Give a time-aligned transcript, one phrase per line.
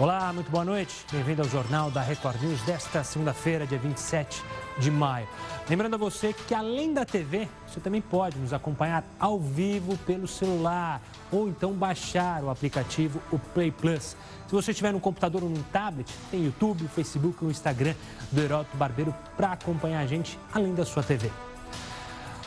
[0.00, 1.06] Olá, muito boa noite.
[1.12, 4.42] Bem-vindo ao Jornal da Record News desta segunda-feira, dia 27
[4.76, 5.28] de maio.
[5.70, 10.26] Lembrando a você que, além da TV, você também pode nos acompanhar ao vivo pelo
[10.26, 14.16] celular ou então baixar o aplicativo o Play Plus.
[14.48, 17.94] Se você estiver no computador ou no tablet, tem YouTube, Facebook e o Instagram
[18.32, 21.30] do Heródoto Barbeiro para acompanhar a gente além da sua TV.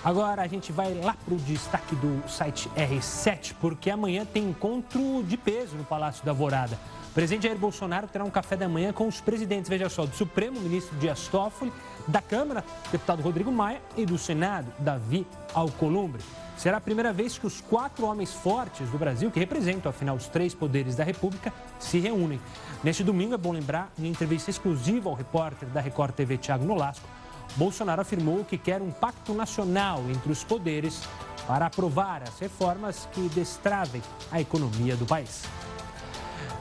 [0.04, 5.24] Agora a gente vai lá para o destaque do site R7, porque amanhã tem encontro
[5.24, 6.78] de peso no Palácio da Alvorada
[7.18, 10.60] presidente Jair Bolsonaro terá um café da manhã com os presidentes, veja só, do Supremo,
[10.60, 11.74] ministro Dias Toffoli,
[12.08, 16.22] da Câmara, deputado Rodrigo Maia e do Senado, Davi Alcolumbre.
[16.56, 20.28] Será a primeira vez que os quatro homens fortes do Brasil, que representam, afinal, os
[20.28, 22.40] três poderes da República, se reúnem.
[22.84, 27.08] Neste domingo, é bom lembrar, em entrevista exclusiva ao repórter da Record TV, Thiago Nolasco,
[27.56, 31.02] Bolsonaro afirmou que quer um pacto nacional entre os poderes
[31.48, 35.46] para aprovar as reformas que destravem a economia do país.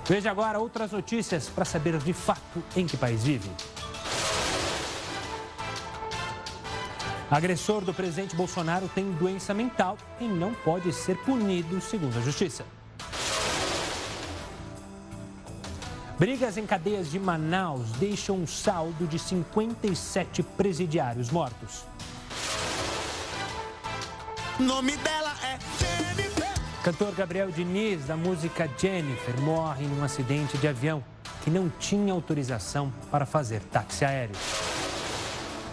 [0.09, 3.51] Veja agora outras notícias para saber de fato em que país vive.
[7.29, 12.65] Agressor do presidente Bolsonaro tem doença mental e não pode ser punido, segundo a Justiça.
[16.17, 21.85] Brigas em cadeias de Manaus deixam um saldo de 57 presidiários mortos.
[24.59, 25.86] Nome dela é
[26.87, 31.03] Cantor Gabriel Diniz, da música Jennifer, morre num acidente de avião
[31.43, 34.37] que não tinha autorização para fazer táxi aéreo.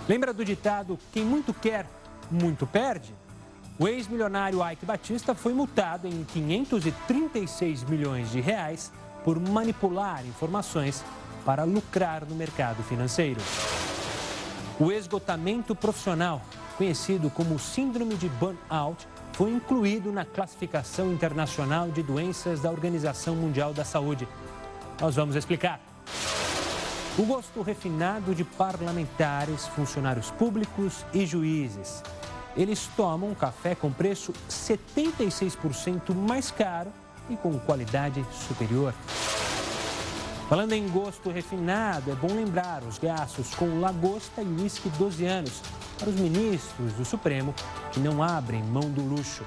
[0.09, 1.85] Lembra do ditado: quem muito quer,
[2.31, 3.13] muito perde?
[3.77, 8.91] O ex-milionário Ike Batista foi multado em 536 milhões de reais
[9.23, 11.05] por manipular informações
[11.45, 13.39] para lucrar no mercado financeiro.
[14.79, 16.41] O esgotamento profissional,
[16.75, 23.73] conhecido como síndrome de burnout, foi incluído na classificação internacional de doenças da Organização Mundial
[23.73, 24.27] da Saúde.
[25.01, 25.79] Nós vamos explicar.
[27.17, 32.03] O gosto refinado de parlamentares, funcionários públicos e juízes.
[32.55, 36.91] Eles tomam café com preço 76% mais caro
[37.29, 38.93] e com qualidade superior.
[40.49, 45.61] Falando em gosto refinado, é bom lembrar os gastos com lagosta e uísque 12 anos
[45.97, 47.55] para os ministros do Supremo
[47.91, 49.43] que não abrem mão do luxo.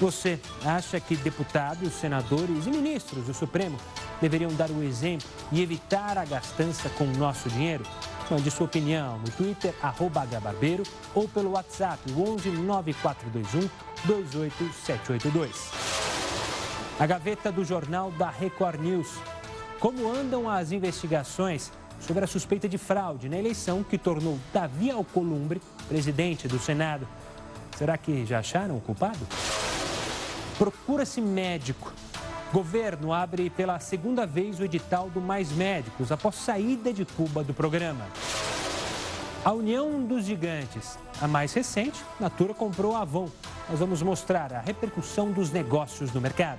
[0.00, 3.76] Você acha que deputados, senadores e ministros do Supremo
[4.20, 7.84] deveriam dar o exemplo e evitar a gastança com o nosso dinheiro?
[8.30, 10.26] Mande sua opinião no Twitter, arroba
[11.14, 13.68] ou pelo WhatsApp, 11 9421
[14.04, 15.70] 28782.
[17.00, 19.08] A gaveta do jornal da Record News.
[19.80, 25.60] Como andam as investigações sobre a suspeita de fraude na eleição que tornou Davi Alcolumbre
[25.88, 27.06] presidente do Senado.
[27.76, 29.18] Será que já acharam o culpado?
[30.58, 31.92] Procura-se médico.
[32.52, 37.54] Governo abre pela segunda vez o edital do Mais Médicos após saída de Cuba do
[37.54, 38.06] programa.
[39.44, 43.28] A União dos Gigantes, a mais recente, Natura comprou a Avon.
[43.70, 46.58] Nós vamos mostrar a repercussão dos negócios no mercado.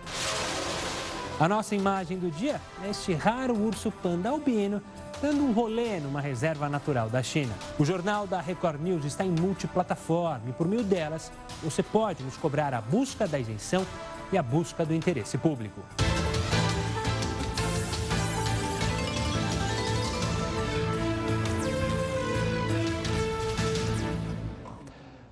[1.39, 4.81] A nossa imagem do dia é este raro urso panda albino
[5.21, 7.53] dando um rolê numa reserva natural da China.
[7.79, 11.31] O jornal da Record News está em multiplataforma e por meio delas
[11.63, 13.85] você pode nos cobrar a busca da isenção
[14.33, 15.81] e a busca do interesse público.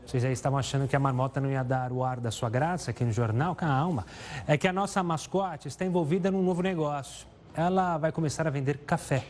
[0.07, 2.91] Vocês aí estavam achando que a marmota não ia dar o ar da sua graça
[2.91, 3.53] aqui no jornal?
[3.53, 4.05] Calma.
[4.47, 7.27] É que a nossa mascote está envolvida num novo negócio.
[7.53, 9.25] Ela vai começar a vender café.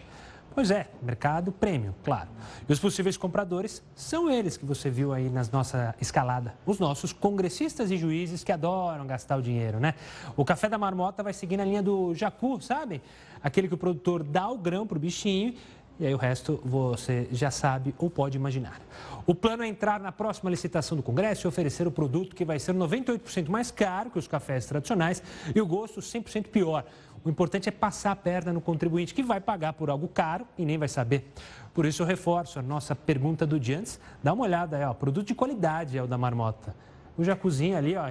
[0.53, 2.29] Pois é, mercado prêmio, claro.
[2.69, 6.53] E os possíveis compradores são eles que você viu aí na nossa escalada.
[6.63, 9.95] Os nossos congressistas e juízes que adoram gastar o dinheiro, né?
[10.35, 13.01] O café da marmota vai seguir na linha do jacu, sabe?
[13.41, 15.55] Aquele que o produtor dá o grão para o bichinho
[15.99, 18.79] e aí o resto você já sabe ou pode imaginar.
[19.25, 22.59] O plano é entrar na próxima licitação do Congresso e oferecer o produto que vai
[22.59, 25.21] ser 98% mais caro que os cafés tradicionais
[25.53, 26.85] e o gosto 100% pior.
[27.25, 30.63] O importante é passar a perna no contribuinte, que vai pagar por algo caro e
[30.63, 31.29] nem vai saber.
[31.73, 33.99] Por isso, eu reforço a nossa pergunta do dia antes.
[34.23, 36.73] Dá uma olhada, aí, ó, produto de qualidade é o da marmota.
[37.17, 38.03] O jacuzzi ali, ó,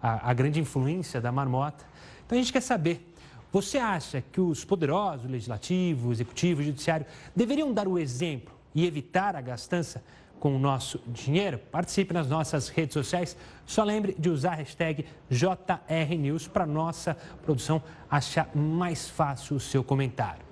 [0.00, 1.84] a, a grande influência da marmota.
[2.24, 3.09] Então, a gente quer saber,
[3.52, 9.40] você acha que os poderosos, legislativo, executivo, judiciário, deveriam dar o exemplo e evitar a
[9.40, 10.02] gastança?
[10.40, 11.58] com o nosso dinheiro?
[11.70, 13.36] Participe nas nossas redes sociais.
[13.66, 19.84] Só lembre de usar a hashtag JRNews para nossa produção achar mais fácil o seu
[19.84, 20.42] comentário.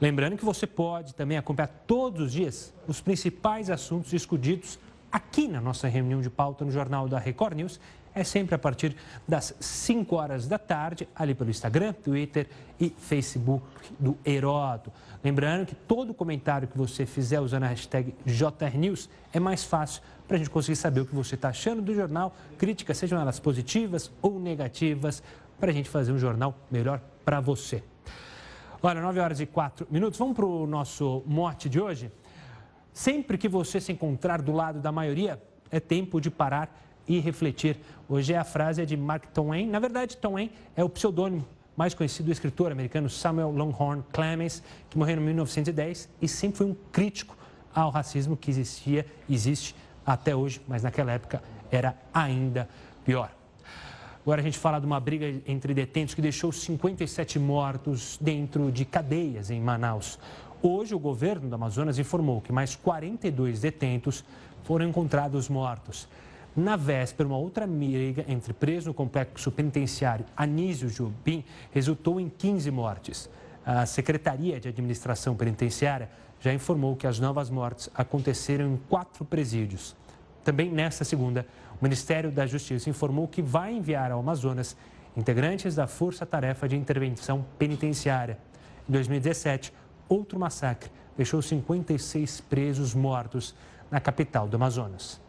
[0.00, 4.78] Lembrando que você pode também acompanhar todos os dias os principais assuntos discutidos
[5.10, 7.80] aqui na nossa reunião de pauta no Jornal da Record News
[8.14, 8.96] é sempre a partir
[9.26, 12.48] das 5 horas da tarde, ali pelo Instagram, Twitter
[12.78, 13.64] e Facebook
[13.98, 14.92] do Heródoto.
[15.22, 20.36] Lembrando que todo comentário que você fizer usando a hashtag JRNews é mais fácil para
[20.36, 24.10] a gente conseguir saber o que você está achando do jornal, críticas, sejam elas positivas
[24.20, 25.22] ou negativas,
[25.60, 27.82] para a gente fazer um jornal melhor para você.
[28.82, 30.18] Olha, 9 horas e 4 minutos.
[30.18, 32.10] Vamos para o nosso mote de hoje?
[32.92, 35.40] Sempre que você se encontrar do lado da maioria,
[35.70, 36.68] é tempo de parar
[37.06, 37.76] e refletir.
[38.08, 39.66] Hoje é a frase de Mark Twain.
[39.66, 41.46] Na verdade, Twain é o pseudônimo
[41.76, 46.66] mais conhecido do escritor americano Samuel Longhorn Clemens, que morreu em 1910 e sempre foi
[46.66, 47.36] um crítico
[47.74, 52.68] ao racismo que existia, existe até hoje, mas naquela época era ainda
[53.04, 53.32] pior.
[54.22, 58.84] Agora a gente fala de uma briga entre detentos que deixou 57 mortos dentro de
[58.84, 60.18] cadeias em Manaus.
[60.62, 64.22] Hoje, o governo do Amazonas informou que mais 42 detentos
[64.62, 66.06] foram encontrados mortos.
[66.54, 71.42] Na véspera, uma outra briga entre presos no complexo penitenciário Anísio Jobim
[71.72, 73.30] resultou em 15 mortes.
[73.64, 76.10] A Secretaria de Administração Penitenciária
[76.40, 79.96] já informou que as novas mortes aconteceram em quatro presídios.
[80.44, 81.46] Também nesta segunda,
[81.80, 84.76] o Ministério da Justiça informou que vai enviar ao Amazonas
[85.16, 88.36] integrantes da Força Tarefa de Intervenção Penitenciária.
[88.86, 89.72] Em 2017,
[90.10, 93.54] outro massacre deixou 56 presos mortos
[93.90, 95.20] na capital do Amazonas.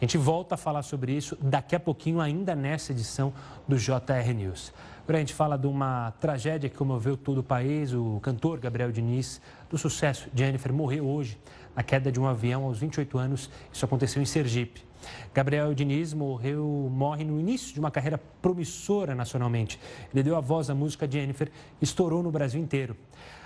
[0.00, 3.32] A gente volta a falar sobre isso daqui a pouquinho, ainda nessa edição
[3.68, 4.72] do JR News.
[5.02, 7.92] Agora a gente fala de uma tragédia que comoveu todo o país.
[7.92, 11.38] O cantor Gabriel Diniz, do sucesso Jennifer, morreu hoje
[11.76, 13.50] na queda de um avião aos 28 anos.
[13.70, 14.89] Isso aconteceu em Sergipe.
[15.34, 19.78] Gabriel Diniz morreu, morre no início de uma carreira promissora nacionalmente.
[20.12, 21.50] Ele deu a voz à música Jennifer
[21.80, 22.96] estourou no Brasil inteiro.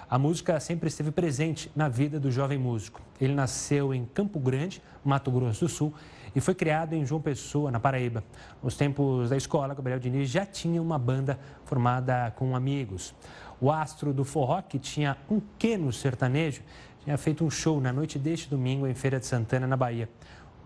[0.08, 3.00] A música sempre esteve presente na vida do jovem músico.
[3.20, 5.94] Ele nasceu em Campo Grande, Mato Grosso do Sul,
[6.36, 8.22] e foi criado em João Pessoa, na Paraíba.
[8.62, 13.14] Nos tempos da escola, Gabriel Diniz já tinha uma banda formada com amigos.
[13.60, 16.62] O astro do forró, que tinha um quê no sertanejo,
[17.02, 20.08] tinha feito um show na noite deste domingo em Feira de Santana, na Bahia.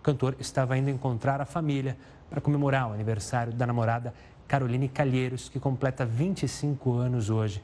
[0.08, 1.94] Cantor estava indo encontrar a família
[2.30, 4.14] para comemorar o aniversário da namorada
[4.46, 7.62] Caroline Calheiros, que completa 25 anos hoje.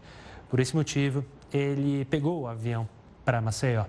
[0.50, 2.86] Por esse motivo, ele pegou o avião
[3.24, 3.86] para Maceió.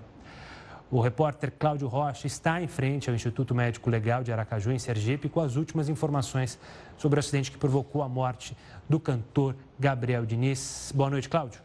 [0.90, 5.28] O repórter Cláudio Rocha está em frente ao Instituto Médico Legal de Aracaju, em Sergipe,
[5.28, 6.58] com as últimas informações
[6.96, 8.56] sobre o acidente que provocou a morte
[8.88, 10.90] do cantor Gabriel Diniz.
[10.96, 11.60] Boa noite, Cláudio.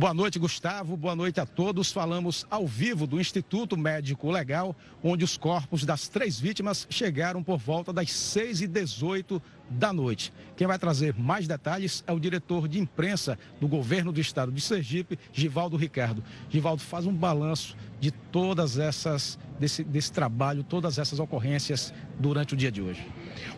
[0.00, 0.96] Boa noite, Gustavo.
[0.96, 1.92] Boa noite a todos.
[1.92, 7.58] Falamos ao vivo do Instituto Médico Legal, onde os corpos das três vítimas chegaram por
[7.58, 10.32] volta das 6h18 da noite.
[10.56, 14.62] Quem vai trazer mais detalhes é o diretor de imprensa do governo do estado de
[14.62, 16.24] Sergipe, Givaldo Ricardo.
[16.48, 22.56] Givaldo, faz um balanço de todas essas, desse, desse trabalho, todas essas ocorrências durante o
[22.56, 23.06] dia de hoje.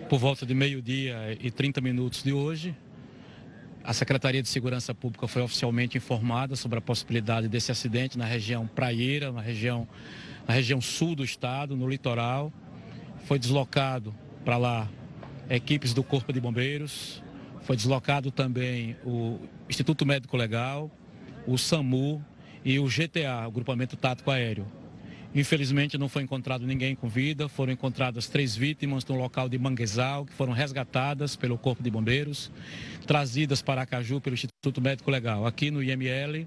[0.08, 2.74] Por volta de meio-dia e 30 minutos de hoje,
[3.84, 8.66] a Secretaria de Segurança Pública foi oficialmente informada sobre a possibilidade desse acidente na região
[8.66, 9.88] praieira, na região,
[10.46, 12.52] na região sul do estado, no litoral.
[13.24, 14.14] Foi deslocado
[14.44, 14.88] para lá
[15.50, 17.22] equipes do Corpo de Bombeiros,
[17.62, 19.38] foi deslocado também o
[19.68, 20.90] Instituto Médico Legal,
[21.46, 22.24] o SAMU
[22.64, 24.66] e o GTA, o Grupamento Tático Aéreo.
[25.34, 30.26] Infelizmente não foi encontrado ninguém com vida, foram encontradas três vítimas no local de Manguezal,
[30.26, 32.50] que foram resgatadas pelo Corpo de Bombeiros,
[33.06, 35.46] trazidas para Acaju pelo Instituto Médico Legal.
[35.46, 36.46] Aqui no IML,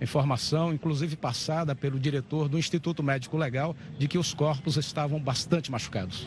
[0.00, 5.70] informação, inclusive passada pelo diretor do Instituto Médico Legal, de que os corpos estavam bastante
[5.70, 6.26] machucados.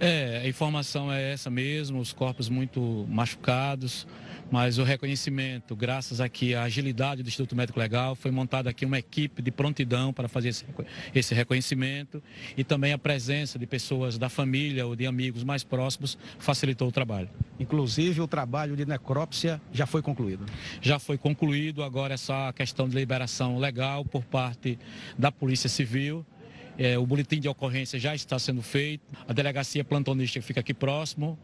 [0.00, 4.06] É, a informação é essa mesmo, os corpos muito machucados,
[4.50, 8.98] mas o reconhecimento, graças aqui à agilidade do Instituto Médico Legal, foi montada aqui uma
[8.98, 10.64] equipe de prontidão para fazer esse,
[11.14, 12.22] esse reconhecimento
[12.56, 16.92] e também a presença de pessoas da família ou de amigos mais próximos facilitou o
[16.92, 17.30] trabalho.
[17.58, 20.44] Inclusive o trabalho de necrópsia já foi concluído?
[20.80, 24.78] Já foi concluído, agora é só a questão de liberação legal por parte
[25.16, 26.24] da Polícia Civil
[26.78, 31.38] é, o boletim de ocorrência já está sendo feito, a delegacia plantonista fica aqui próximo.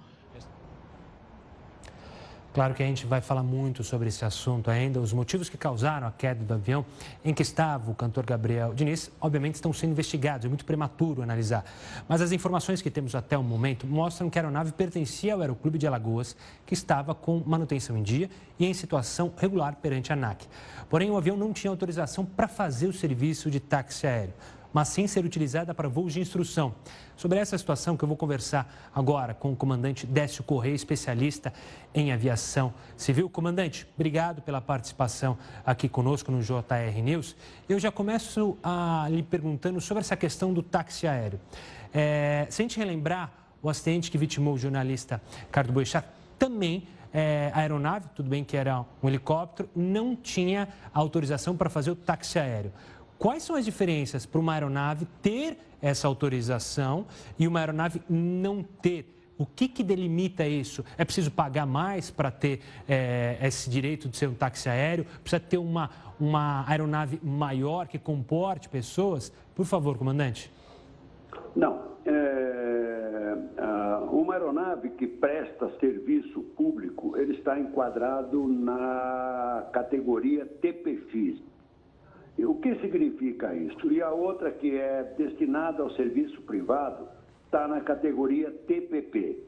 [2.53, 5.01] Claro que a gente vai falar muito sobre esse assunto ainda.
[5.01, 6.85] Os motivos que causaram a queda do avião
[7.25, 10.47] em que estava o cantor Gabriel Diniz, obviamente, estão sendo investigados.
[10.47, 11.65] É muito prematuro analisar.
[12.09, 15.79] Mas as informações que temos até o momento mostram que a aeronave pertencia ao Aeroclube
[15.79, 20.45] de Alagoas, que estava com manutenção em dia e em situação regular perante a ANAC.
[20.89, 24.35] Porém, o avião não tinha autorização para fazer o serviço de táxi aéreo.
[24.73, 26.75] Mas sem ser utilizada para voos de instrução.
[27.17, 31.53] Sobre essa situação que eu vou conversar agora com o comandante Décio Correia, especialista
[31.95, 33.29] em aviação civil.
[33.29, 37.37] Comandante, obrigado pela participação aqui conosco no JR News.
[37.69, 41.41] Eu já começo a lhe perguntando sobre essa questão do táxi aéreo.
[41.93, 46.07] É, se a gente relembrar, o acidente que vitimou o jornalista Carlos Boechat
[46.39, 51.91] também é, a aeronave, tudo bem que era um helicóptero, não tinha autorização para fazer
[51.91, 52.73] o táxi aéreo.
[53.21, 57.05] Quais são as diferenças para uma aeronave ter essa autorização
[57.39, 59.15] e uma aeronave não ter?
[59.37, 60.83] O que, que delimita isso?
[60.97, 65.05] É preciso pagar mais para ter é, esse direito de ser um táxi aéreo?
[65.23, 69.31] Precisa ter uma, uma aeronave maior que comporte pessoas?
[69.55, 70.51] Por favor, comandante.
[71.55, 71.91] Não.
[72.07, 73.37] É,
[74.11, 81.51] uma aeronave que presta serviço público, ele está enquadrado na categoria TPFIS.
[82.45, 83.91] O que significa isso?
[83.93, 87.09] E a outra que é destinada ao serviço privado
[87.47, 89.43] está na categoria TPP.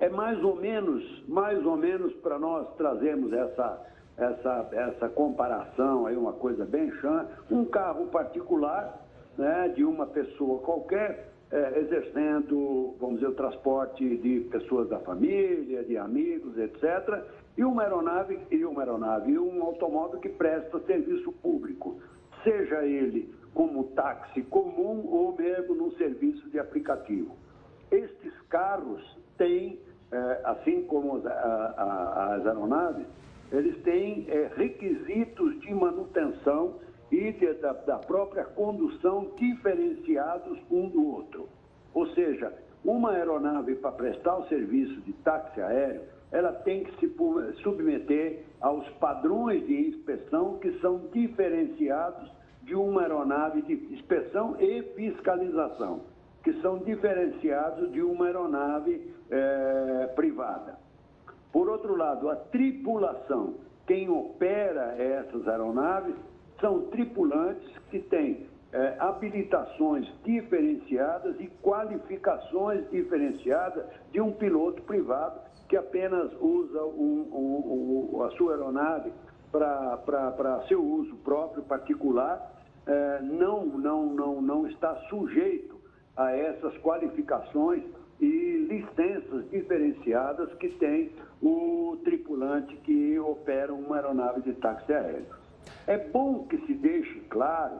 [0.00, 6.16] É mais ou menos, mais ou menos para nós trazermos essa, essa, essa comparação aí,
[6.16, 9.04] uma coisa bem chã, um carro particular
[9.36, 15.82] né, de uma pessoa qualquer é, exercendo, vamos dizer, o transporte de pessoas da família,
[15.82, 17.24] de amigos, etc.
[17.56, 22.00] E uma aeronave, e uma aeronave, um automóvel que presta serviço público,
[22.42, 27.36] seja ele como táxi comum ou mesmo num serviço de aplicativo.
[27.90, 29.80] Estes carros têm,
[30.12, 33.06] é, assim como as, aeronaves,
[33.50, 36.76] eles têm é, requisitos de manutenção
[37.10, 37.32] e
[37.86, 41.48] da própria condução diferenciados um do outro.
[41.94, 42.52] Ou seja,
[42.84, 47.14] uma aeronave para prestar o serviço de táxi aéreo, ela tem que se
[47.62, 52.30] submeter aos padrões de inspeção que são diferenciados
[52.62, 56.02] de uma aeronave de inspeção e fiscalização,
[56.44, 60.78] que são diferenciados de uma aeronave é, privada.
[61.52, 63.54] Por outro lado, a tripulação,
[63.86, 66.14] quem opera essas aeronaves,
[66.60, 75.76] são tripulantes que têm é, habilitações diferenciadas e qualificações diferenciadas de um piloto privado que
[75.76, 79.12] apenas usa um, um, um, a sua aeronave
[79.52, 82.54] para seu uso próprio, particular,
[82.86, 85.78] é, não, não, não, não está sujeito
[86.16, 87.82] a essas qualificações
[88.20, 95.26] e licenças diferenciadas que tem o tripulante que opera uma aeronave de táxi aéreo.
[95.86, 97.78] É bom que se deixe claro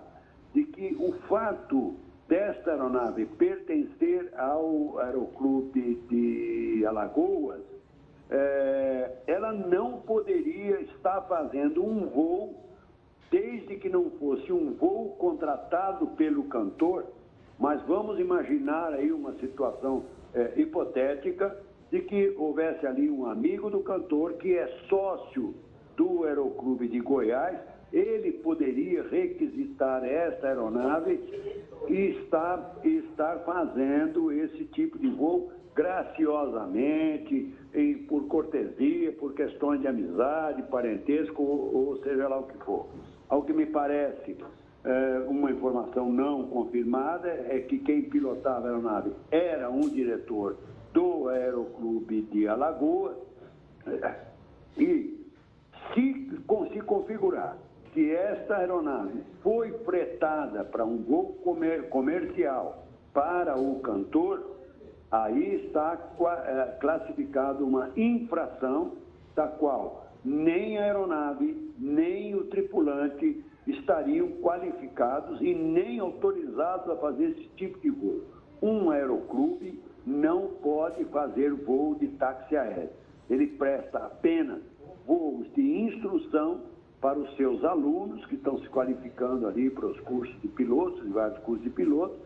[0.55, 1.97] de que o fato
[2.29, 7.63] desta aeronave pertencer ao Aeroclube de Alagoas,
[8.31, 12.65] é, ela não poderia estar fazendo um voo,
[13.31, 17.07] desde que não fosse um voo contratado pelo cantor,
[17.59, 20.05] mas vamos imaginar aí uma situação
[20.35, 21.57] é, hipotética
[21.91, 25.55] de que houvesse ali um amigo do cantor que é sócio
[25.97, 27.59] do Aeroclube de Goiás
[27.93, 31.21] ele poderia requisitar esta aeronave
[31.89, 37.55] e estar, estar fazendo esse tipo de voo graciosamente,
[38.09, 42.87] por cortesia, por questões de amizade, parentesco, ou, ou seja lá o que for.
[43.29, 44.37] Ao que me parece,
[44.85, 50.57] é, uma informação não confirmada é que quem pilotava a aeronave era um diretor
[50.93, 53.17] do Aeroclube de Alagoas
[53.87, 54.15] é,
[54.79, 55.19] e
[55.93, 56.31] se,
[56.73, 57.57] se configurar
[57.93, 64.58] que esta aeronave foi fretada para um voo comer, comercial para o cantor,
[65.11, 65.99] aí está
[66.47, 68.93] é, classificado uma infração
[69.35, 77.31] da qual nem a aeronave, nem o tripulante estariam qualificados e nem autorizados a fazer
[77.31, 78.23] esse tipo de voo.
[78.61, 82.91] Um aeroclube não pode fazer voo de táxi aéreo.
[83.31, 84.61] Ele presta apenas
[85.07, 86.63] voos de instrução
[87.01, 91.39] para os seus alunos que estão se qualificando ali para os cursos de pilotos, vários
[91.41, 92.17] cursos de pilotos,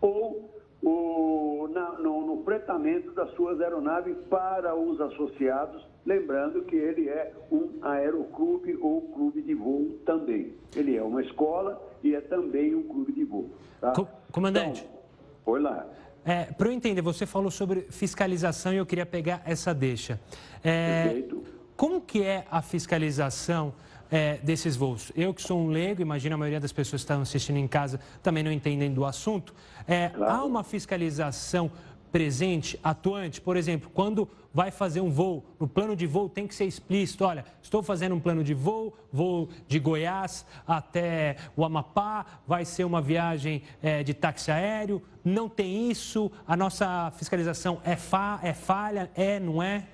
[0.00, 0.50] ou
[0.82, 7.32] o, na, no, no fretamento das suas aeronaves para os associados, lembrando que ele é
[7.50, 10.54] um aeroclube ou clube de voo também.
[10.74, 13.50] Ele é uma escola e é também um clube de voo.
[13.80, 13.92] Tá?
[14.30, 14.86] Comandante.
[14.88, 15.00] Então,
[15.44, 15.86] foi lá.
[16.24, 20.20] É, para eu entender, você falou sobre fiscalização e eu queria pegar essa deixa.
[20.62, 21.44] É, Perfeito.
[21.76, 23.72] Como que é a fiscalização
[24.10, 25.12] é, desses voos.
[25.16, 28.00] Eu que sou um leigo, imagino a maioria das pessoas que estão assistindo em casa
[28.22, 29.54] também não entendem do assunto.
[29.86, 30.32] É, claro.
[30.32, 31.70] Há uma fiscalização
[32.16, 33.40] presente, atuante.
[33.40, 37.24] Por exemplo, quando vai fazer um voo, no plano de voo tem que ser explícito:
[37.24, 42.84] olha, estou fazendo um plano de voo, voo de Goiás até o Amapá, vai ser
[42.84, 45.02] uma viagem é, de táxi aéreo.
[45.22, 46.30] Não tem isso?
[46.46, 49.10] A nossa fiscalização é, fa é falha?
[49.14, 49.86] É, não é?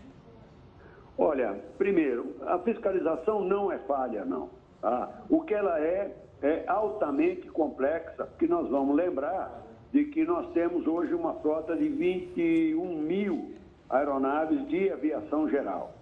[1.17, 4.49] Olha, primeiro, a fiscalização não é falha, não.
[4.81, 5.23] Tá?
[5.29, 10.87] O que ela é, é altamente complexa, porque nós vamos lembrar de que nós temos
[10.87, 13.53] hoje uma frota de 21 mil
[13.91, 15.93] aeronaves de aviação geral.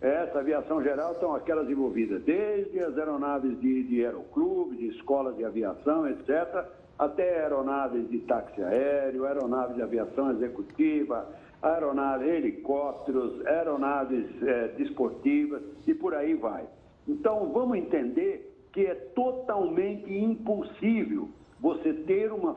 [0.00, 5.44] Essa aviação geral são aquelas envolvidas desde as aeronaves de, de aeroclube, de escolas de
[5.44, 11.26] aviação, etc., até aeronaves de táxi aéreo, aeronaves de aviação executiva,
[11.62, 16.64] aeronaves, helicópteros, aeronaves é, desportivas e por aí vai.
[17.06, 21.28] Então, vamos entender que é totalmente impossível
[21.60, 22.56] você ter uma,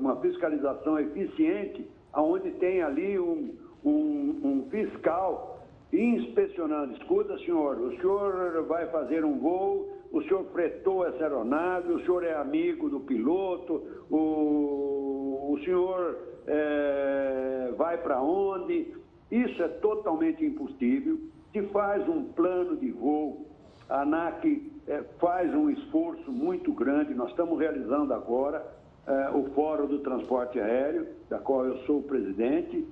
[0.00, 5.60] uma fiscalização eficiente, onde tem ali um, um, um fiscal
[5.92, 6.94] inspecionando.
[6.94, 12.24] Escuta, senhor, o senhor vai fazer um voo, o senhor fretou essa aeronave, o senhor
[12.24, 18.94] é amigo do piloto, o, o senhor é, vai para onde?
[19.30, 21.18] Isso é totalmente impossível.
[21.52, 23.46] Se faz um plano de voo,
[23.88, 27.14] a ANAC é, faz um esforço muito grande.
[27.14, 28.66] Nós estamos realizando agora
[29.06, 32.86] é, o Fórum do Transporte Aéreo, da qual eu sou o presidente,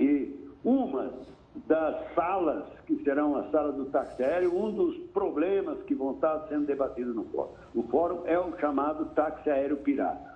[0.00, 0.34] e
[0.64, 1.12] uma
[1.66, 6.46] das salas, que serão a sala do táxi aéreo, um dos problemas que vão estar
[6.48, 10.32] sendo debatidos no fórum, no fórum é o chamado táxi aéreo pirata.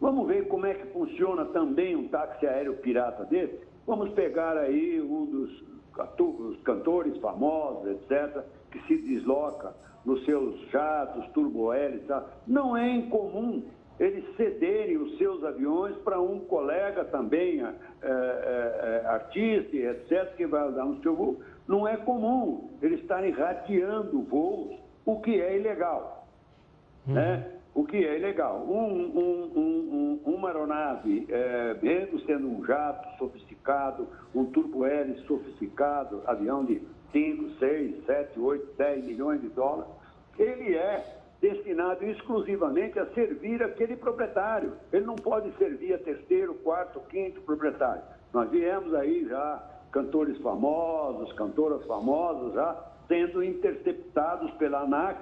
[0.00, 3.58] Vamos ver como é que funciona também um táxi aéreo pirata desse?
[3.86, 12.06] Vamos pegar aí um dos cantores famosos, etc., que se desloca nos seus jatos, turbohélices,
[12.06, 12.24] tá?
[12.46, 13.62] não é incomum
[13.98, 17.72] eles cederem os seus aviões para um colega também, é,
[18.02, 21.40] é, artista, etc., que vai andar no seu voo.
[21.66, 26.26] Não é comum eles estarem rateando voos, o que é ilegal.
[27.06, 27.14] Uhum.
[27.14, 27.50] Né?
[27.74, 28.64] O que é ilegal.
[28.68, 36.64] Um, um, um, uma aeronave, é, mesmo sendo um jato sofisticado, um turbohélice sofisticado, avião
[36.64, 36.82] de
[37.12, 39.90] 5, 6, 7, 8, 10 milhões de dólares,
[40.38, 44.72] ele é destinado exclusivamente a servir aquele proprietário.
[44.92, 48.02] Ele não pode servir a terceiro, quarto, quinto proprietário.
[48.32, 49.62] Nós viemos aí já
[49.92, 55.18] cantores famosos, cantoras famosas já sendo interceptados pela ANAC,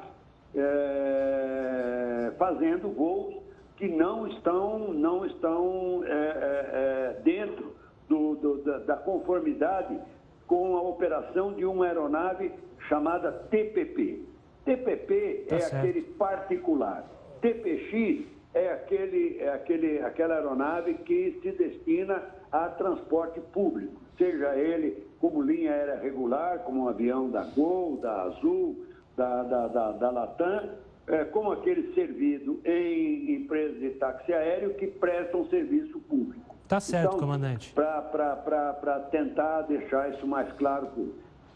[0.55, 3.43] é, fazendo voos
[3.77, 7.75] que não estão, não estão é, é, dentro
[8.09, 9.99] do, do, da, da conformidade
[10.47, 12.53] com a operação de uma aeronave
[12.89, 14.25] chamada TPP.
[14.65, 15.77] TPP tá é certo.
[15.77, 17.05] aquele particular.
[17.41, 25.07] TPX é, aquele, é aquele, aquela aeronave que se destina a transporte público, seja ele
[25.19, 28.85] como linha aérea regular, como um avião da Gol, da Azul,
[29.17, 30.71] da, da, da, da Latam,
[31.07, 36.55] é, como aquele servido em empresas de táxi aéreo que prestam serviço público.
[36.69, 37.73] Tá certo, então, comandante.
[37.73, 40.89] Para tentar deixar isso mais claro.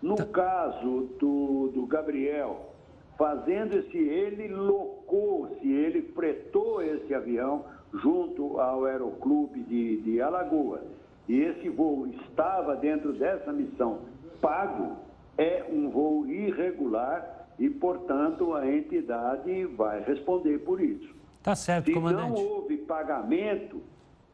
[0.02, 0.24] No tá.
[0.26, 2.74] caso do, do Gabriel,
[3.16, 10.82] fazendo-se ele locou, se ele fretou esse avião junto ao Aeroclube de, de Alagoas,
[11.28, 14.00] e esse voo estava dentro dessa missão
[14.40, 14.96] pago,
[15.36, 21.14] é um voo irregular e, portanto, a entidade vai responder por isso.
[21.42, 22.38] Tá certo, Se comandante.
[22.38, 23.80] Se não houve pagamento,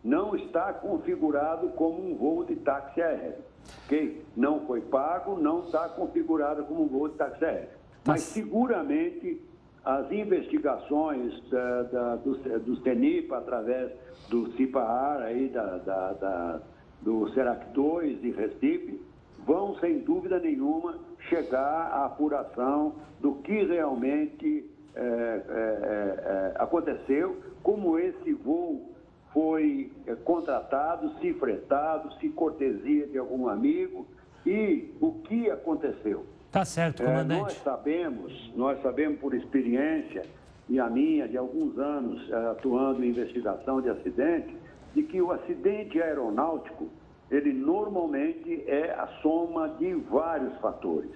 [0.02, 3.44] não está configurado como um voo de táxi aéreo.
[3.84, 4.24] Ok?
[4.36, 7.81] Não foi pago, não está configurado como um voo de táxi aéreo.
[8.06, 9.40] Mas seguramente
[9.84, 13.92] as investigações da, da, do, do CENIPA através
[14.28, 16.60] do CIPAAR aí da, da, da,
[17.00, 19.00] do SERAC 2 de Recife
[19.44, 27.40] vão, sem dúvida nenhuma, chegar à apuração do que realmente é, é, é, é aconteceu,
[27.62, 28.92] como esse voo
[29.32, 34.06] foi é, contratado, se fretado, se cortesia de algum amigo
[34.44, 36.26] e o que aconteceu.
[36.52, 37.40] Tá certo, comandante.
[37.40, 40.22] É, nós sabemos, nós sabemos por experiência
[40.68, 44.54] e a minha de alguns anos é, atuando em investigação de acidente,
[44.94, 46.90] de que o acidente aeronáutico
[47.30, 51.10] ele normalmente é a soma de vários fatores.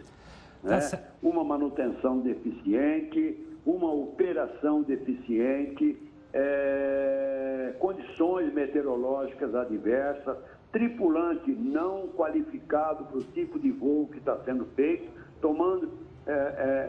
[0.62, 1.04] Tá né?
[1.22, 5.98] Uma manutenção deficiente, uma operação deficiente,
[6.32, 10.38] é, condições meteorológicas adversas,
[10.72, 15.10] tripulante não qualificado para o tipo de voo que está sendo feito,
[15.46, 15.88] tomando,
[16.26, 16.32] é,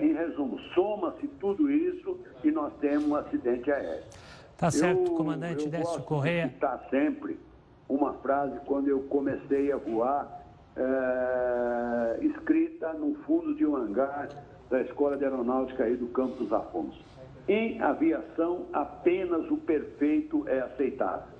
[0.02, 4.04] é, em resumo, soma-se tudo isso e nós temos um acidente aéreo.
[4.58, 6.48] Tá certo, eu, comandante eu Décio Correia.
[6.48, 7.38] Está sempre
[7.88, 10.41] uma frase quando eu comecei a voar,
[10.76, 14.30] é, escrita no fundo de um hangar
[14.72, 17.00] da Escola de Aeronáutica aí do Campos Afonso.
[17.48, 21.38] Em aviação, apenas o perfeito é aceitável.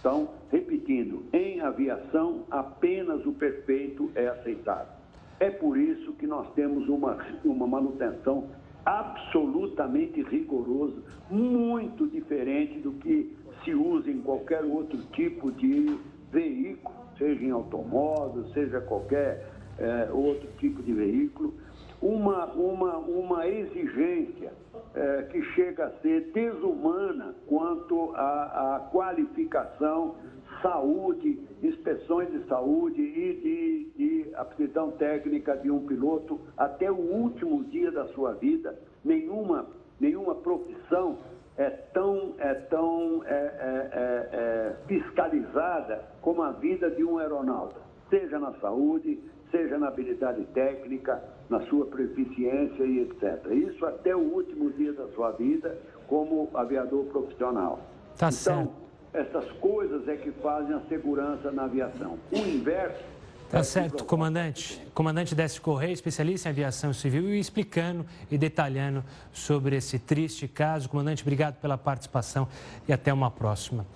[0.00, 5.03] Então, repetindo, em aviação, apenas o perfeito é aceitável.
[5.40, 8.48] É por isso que nós temos uma, uma manutenção
[8.84, 15.98] absolutamente rigorosa, muito diferente do que se usa em qualquer outro tipo de
[16.30, 21.54] veículo, seja em automóvel, seja qualquer é, outro tipo de veículo.
[22.02, 24.52] Uma, uma, uma exigência
[24.94, 30.16] é, que chega a ser desumana quanto à, qualificação,
[30.64, 37.62] saúde, inspeções de saúde e de, de aptidão técnica de um piloto até o último
[37.64, 38.74] dia da sua vida.
[39.04, 39.66] Nenhuma,
[40.00, 41.18] nenhuma profissão
[41.58, 47.76] é tão, é tão é, é, é, é fiscalizada como a vida de um aeronauta,
[48.08, 53.52] seja na saúde, seja na habilidade técnica, na sua proficiência e etc.
[53.52, 55.76] Isso até o último dia da sua vida
[56.08, 57.80] como aviador profissional.
[58.16, 58.83] Tá então, certo.
[59.14, 62.18] Essas coisas é que fazem a segurança na aviação.
[62.30, 63.14] O inverso
[63.50, 64.82] Tá certo, comandante.
[64.92, 70.88] Comandante Décio Correia, especialista em aviação civil, e explicando e detalhando sobre esse triste caso.
[70.88, 72.48] Comandante, obrigado pela participação
[72.88, 73.86] e até uma próxima.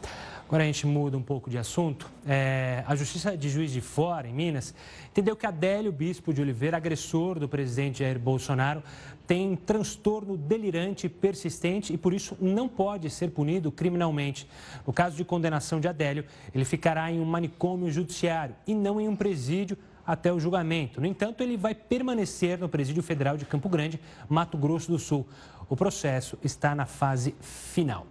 [0.47, 2.09] Agora a gente muda um pouco de assunto.
[2.27, 4.73] É, a Justiça de Juiz de Fora, em Minas,
[5.11, 8.83] entendeu que Adélio Bispo de Oliveira, agressor do presidente Jair Bolsonaro,
[9.29, 14.49] tem transtorno delirante persistente e por isso não pode ser punido criminalmente.
[14.87, 19.07] No caso de condenação de Adélio, ele ficará em um manicômio judiciário e não em
[19.07, 20.99] um presídio até o julgamento.
[20.99, 25.29] No entanto, ele vai permanecer no Presídio Federal de Campo Grande, Mato Grosso do Sul.
[25.69, 28.07] O processo está na fase final.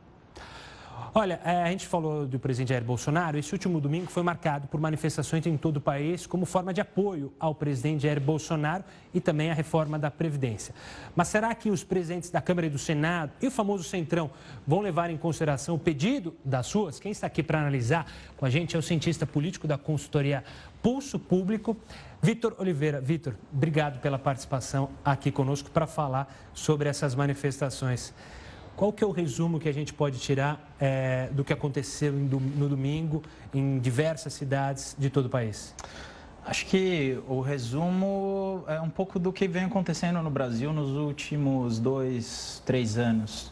[1.13, 3.37] Olha, é, a gente falou do presidente Jair Bolsonaro.
[3.37, 7.33] Esse último domingo foi marcado por manifestações em todo o país como forma de apoio
[7.39, 8.83] ao presidente Jair Bolsonaro
[9.13, 10.73] e também à reforma da Previdência.
[11.15, 14.29] Mas será que os presidentes da Câmara e do Senado e o famoso Centrão
[14.65, 16.99] vão levar em consideração o pedido das suas?
[16.99, 18.05] Quem está aqui para analisar
[18.35, 20.43] com a gente é o cientista político da consultoria
[20.81, 21.75] Pulso Público,
[22.21, 23.01] Vitor Oliveira.
[23.01, 28.13] Vitor, obrigado pela participação aqui conosco para falar sobre essas manifestações.
[28.77, 32.69] Qual que é o resumo que a gente pode tirar é, do que aconteceu no
[32.69, 35.73] domingo em diversas cidades de todo o país?
[36.45, 41.79] Acho que o resumo é um pouco do que vem acontecendo no Brasil nos últimos
[41.79, 43.51] dois, três anos.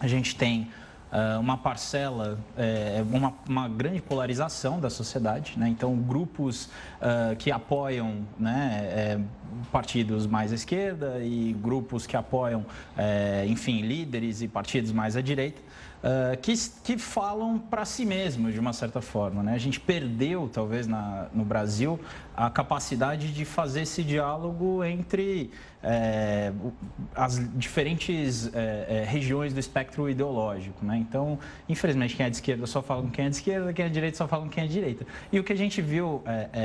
[0.00, 0.70] A gente tem
[1.12, 5.52] uh, uma parcela, é, uma, uma, grande polarização da sociedade.
[5.58, 5.68] Né?
[5.68, 9.20] Então, grupos uh, que apoiam né, é,
[9.70, 12.64] partidos mais à esquerda e grupos que apoiam,
[12.96, 15.60] é, enfim, líderes e partidos mais à direita.
[16.02, 19.40] Uh, que, que falam para si mesmos, de uma certa forma.
[19.40, 19.54] Né?
[19.54, 22.00] A gente perdeu, talvez, na, no Brasil,
[22.36, 26.52] a capacidade de fazer esse diálogo entre é,
[27.14, 30.84] as diferentes é, é, regiões do espectro ideológico.
[30.84, 30.96] Né?
[30.96, 31.38] Então,
[31.68, 33.94] infelizmente, quem é de esquerda só fala com quem é de esquerda, quem é de
[33.94, 35.06] direita só fala com quem é de direita.
[35.32, 36.22] E o que a gente viu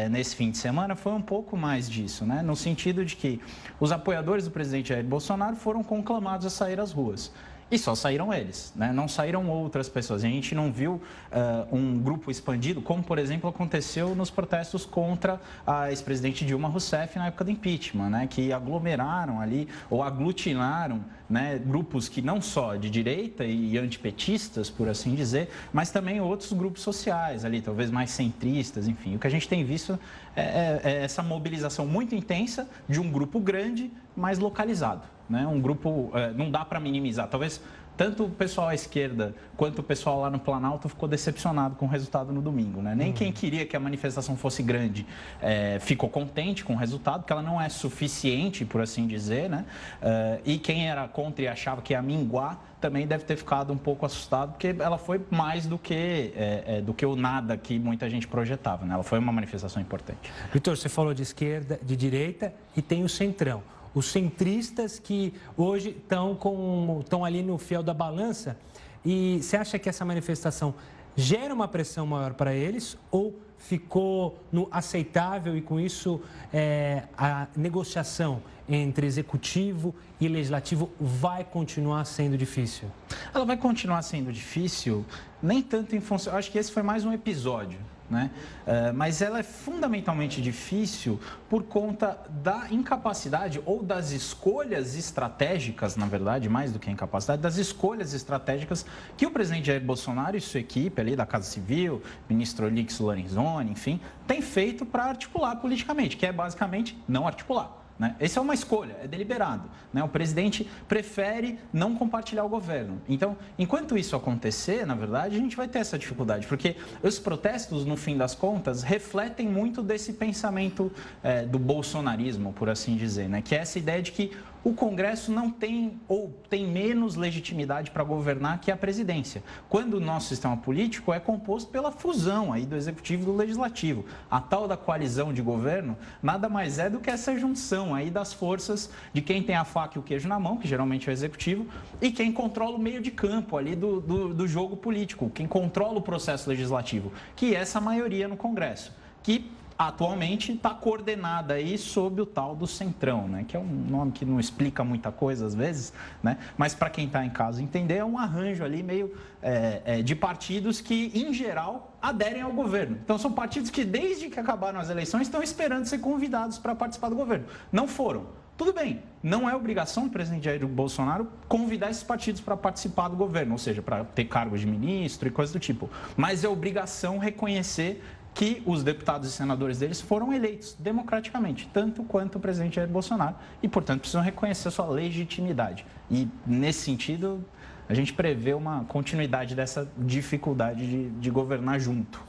[0.09, 2.41] nesse fim de semana foi um pouco mais disso, né?
[2.41, 3.41] no sentido de que
[3.79, 7.31] os apoiadores do presidente Jair Bolsonaro foram conclamados a sair às ruas.
[7.69, 8.93] E só saíram eles, né?
[8.93, 10.23] não saíram outras pessoas.
[10.23, 15.41] A gente não viu uh, um grupo expandido, como, por exemplo, aconteceu nos protestos contra
[15.65, 18.27] a ex-presidente Dilma Rousseff na época do impeachment, né?
[18.27, 21.59] que aglomeraram ali, ou aglutinaram né?
[21.59, 26.81] grupos que não só de direita e antipetistas, por assim dizer, mas também outros grupos
[26.83, 29.17] sociais ali, talvez mais centristas, enfim.
[29.17, 29.99] O que a gente tem visto
[30.37, 35.16] é, é, é essa mobilização muito intensa de um grupo grande, mas localizado.
[35.29, 35.45] Né?
[35.47, 37.27] Um grupo, é, não dá para minimizar.
[37.27, 37.61] Talvez
[37.97, 41.89] tanto o pessoal à esquerda quanto o pessoal lá no Planalto ficou decepcionado com o
[41.89, 42.79] resultado no domingo.
[42.79, 42.93] Né?
[42.93, 43.13] Nem uhum.
[43.13, 45.05] quem queria que a manifestação fosse grande
[45.41, 49.49] é, ficou contente com o resultado, porque ela não é suficiente, por assim dizer.
[49.49, 49.65] Né?
[49.99, 53.77] Uh, e quem era contra e achava que ia minguar também deve ter ficado um
[53.77, 57.79] pouco assustado, porque ela foi mais do que, é, é, do que o nada que
[57.79, 58.85] muita gente projetava.
[58.85, 58.93] Né?
[58.93, 60.31] Ela foi uma manifestação importante.
[60.53, 63.63] Vitor, você falou de esquerda, de direita e tem o centrão
[63.97, 68.57] os centristas que hoje estão, com, estão ali no fiel da balança.
[69.03, 70.75] E você acha que essa manifestação
[71.15, 76.21] gera uma pressão maior para eles ou ficou no aceitável e com isso
[76.53, 82.91] é, a negociação entre executivo e legislativo vai continuar sendo difícil?
[83.33, 85.03] Ela vai continuar sendo difícil,
[85.41, 86.35] nem tanto em função.
[86.35, 87.79] Acho que esse foi mais um episódio
[88.09, 88.31] né?
[88.65, 96.05] Uh, mas ela é fundamentalmente difícil por conta da incapacidade ou das escolhas estratégicas, na
[96.05, 100.41] verdade, mais do que a incapacidade, das escolhas estratégicas que o presidente Jair Bolsonaro e
[100.41, 106.17] sua equipe ali da Casa Civil, ministro Olix Lorenzoni, enfim, tem feito para articular politicamente,
[106.17, 107.86] que é basicamente não articular.
[107.99, 108.15] Né?
[108.19, 109.69] Essa é uma escolha, é deliberado.
[109.91, 110.03] Né?
[110.03, 113.01] O presidente prefere não compartilhar o governo.
[113.09, 117.85] Então, enquanto isso acontecer, na verdade, a gente vai ter essa dificuldade, porque os protestos,
[117.85, 120.91] no fim das contas, refletem muito desse pensamento
[121.23, 123.41] é, do bolsonarismo, por assim dizer, né?
[123.41, 124.31] que é essa ideia de que
[124.67, 129.41] o Congresso não tem ou tem menos legitimidade para governar que a presidência.
[129.69, 134.03] Quando o nosso sistema político é composto pela fusão aí do executivo e do legislativo.
[134.29, 138.33] A tal da coalizão de governo nada mais é do que essa junção aí das
[138.33, 141.13] forças de quem tem a faca e o queijo na mão, que geralmente é o
[141.13, 141.65] executivo,
[142.01, 145.99] e quem controla o meio de campo ali do, do, do jogo político, quem controla
[145.99, 152.21] o processo legislativo, que é essa maioria no Congresso, que atualmente está coordenada aí sob
[152.21, 153.45] o tal do Centrão, né?
[153.47, 156.37] que é um nome que não explica muita coisa às vezes, né?
[156.57, 160.15] mas para quem está em casa entender, é um arranjo ali meio é, é, de
[160.15, 162.97] partidos que, em geral, aderem ao governo.
[163.03, 167.09] Então, são partidos que, desde que acabaram as eleições, estão esperando ser convidados para participar
[167.09, 167.45] do governo.
[167.71, 168.25] Não foram.
[168.57, 173.15] Tudo bem, não é obrigação do presidente Jair Bolsonaro convidar esses partidos para participar do
[173.15, 175.87] governo, ou seja, para ter cargos de ministro e coisas do tipo.
[176.15, 178.03] Mas é obrigação reconhecer
[178.37, 183.35] que os deputados e senadores deles foram eleitos democraticamente, tanto quanto o presidente Jair Bolsonaro,
[183.63, 185.83] e, portanto, precisam reconhecer sua legitimidade.
[186.09, 187.43] E, nesse sentido,
[187.89, 192.21] a gente prevê uma continuidade dessa dificuldade de, de governar junto.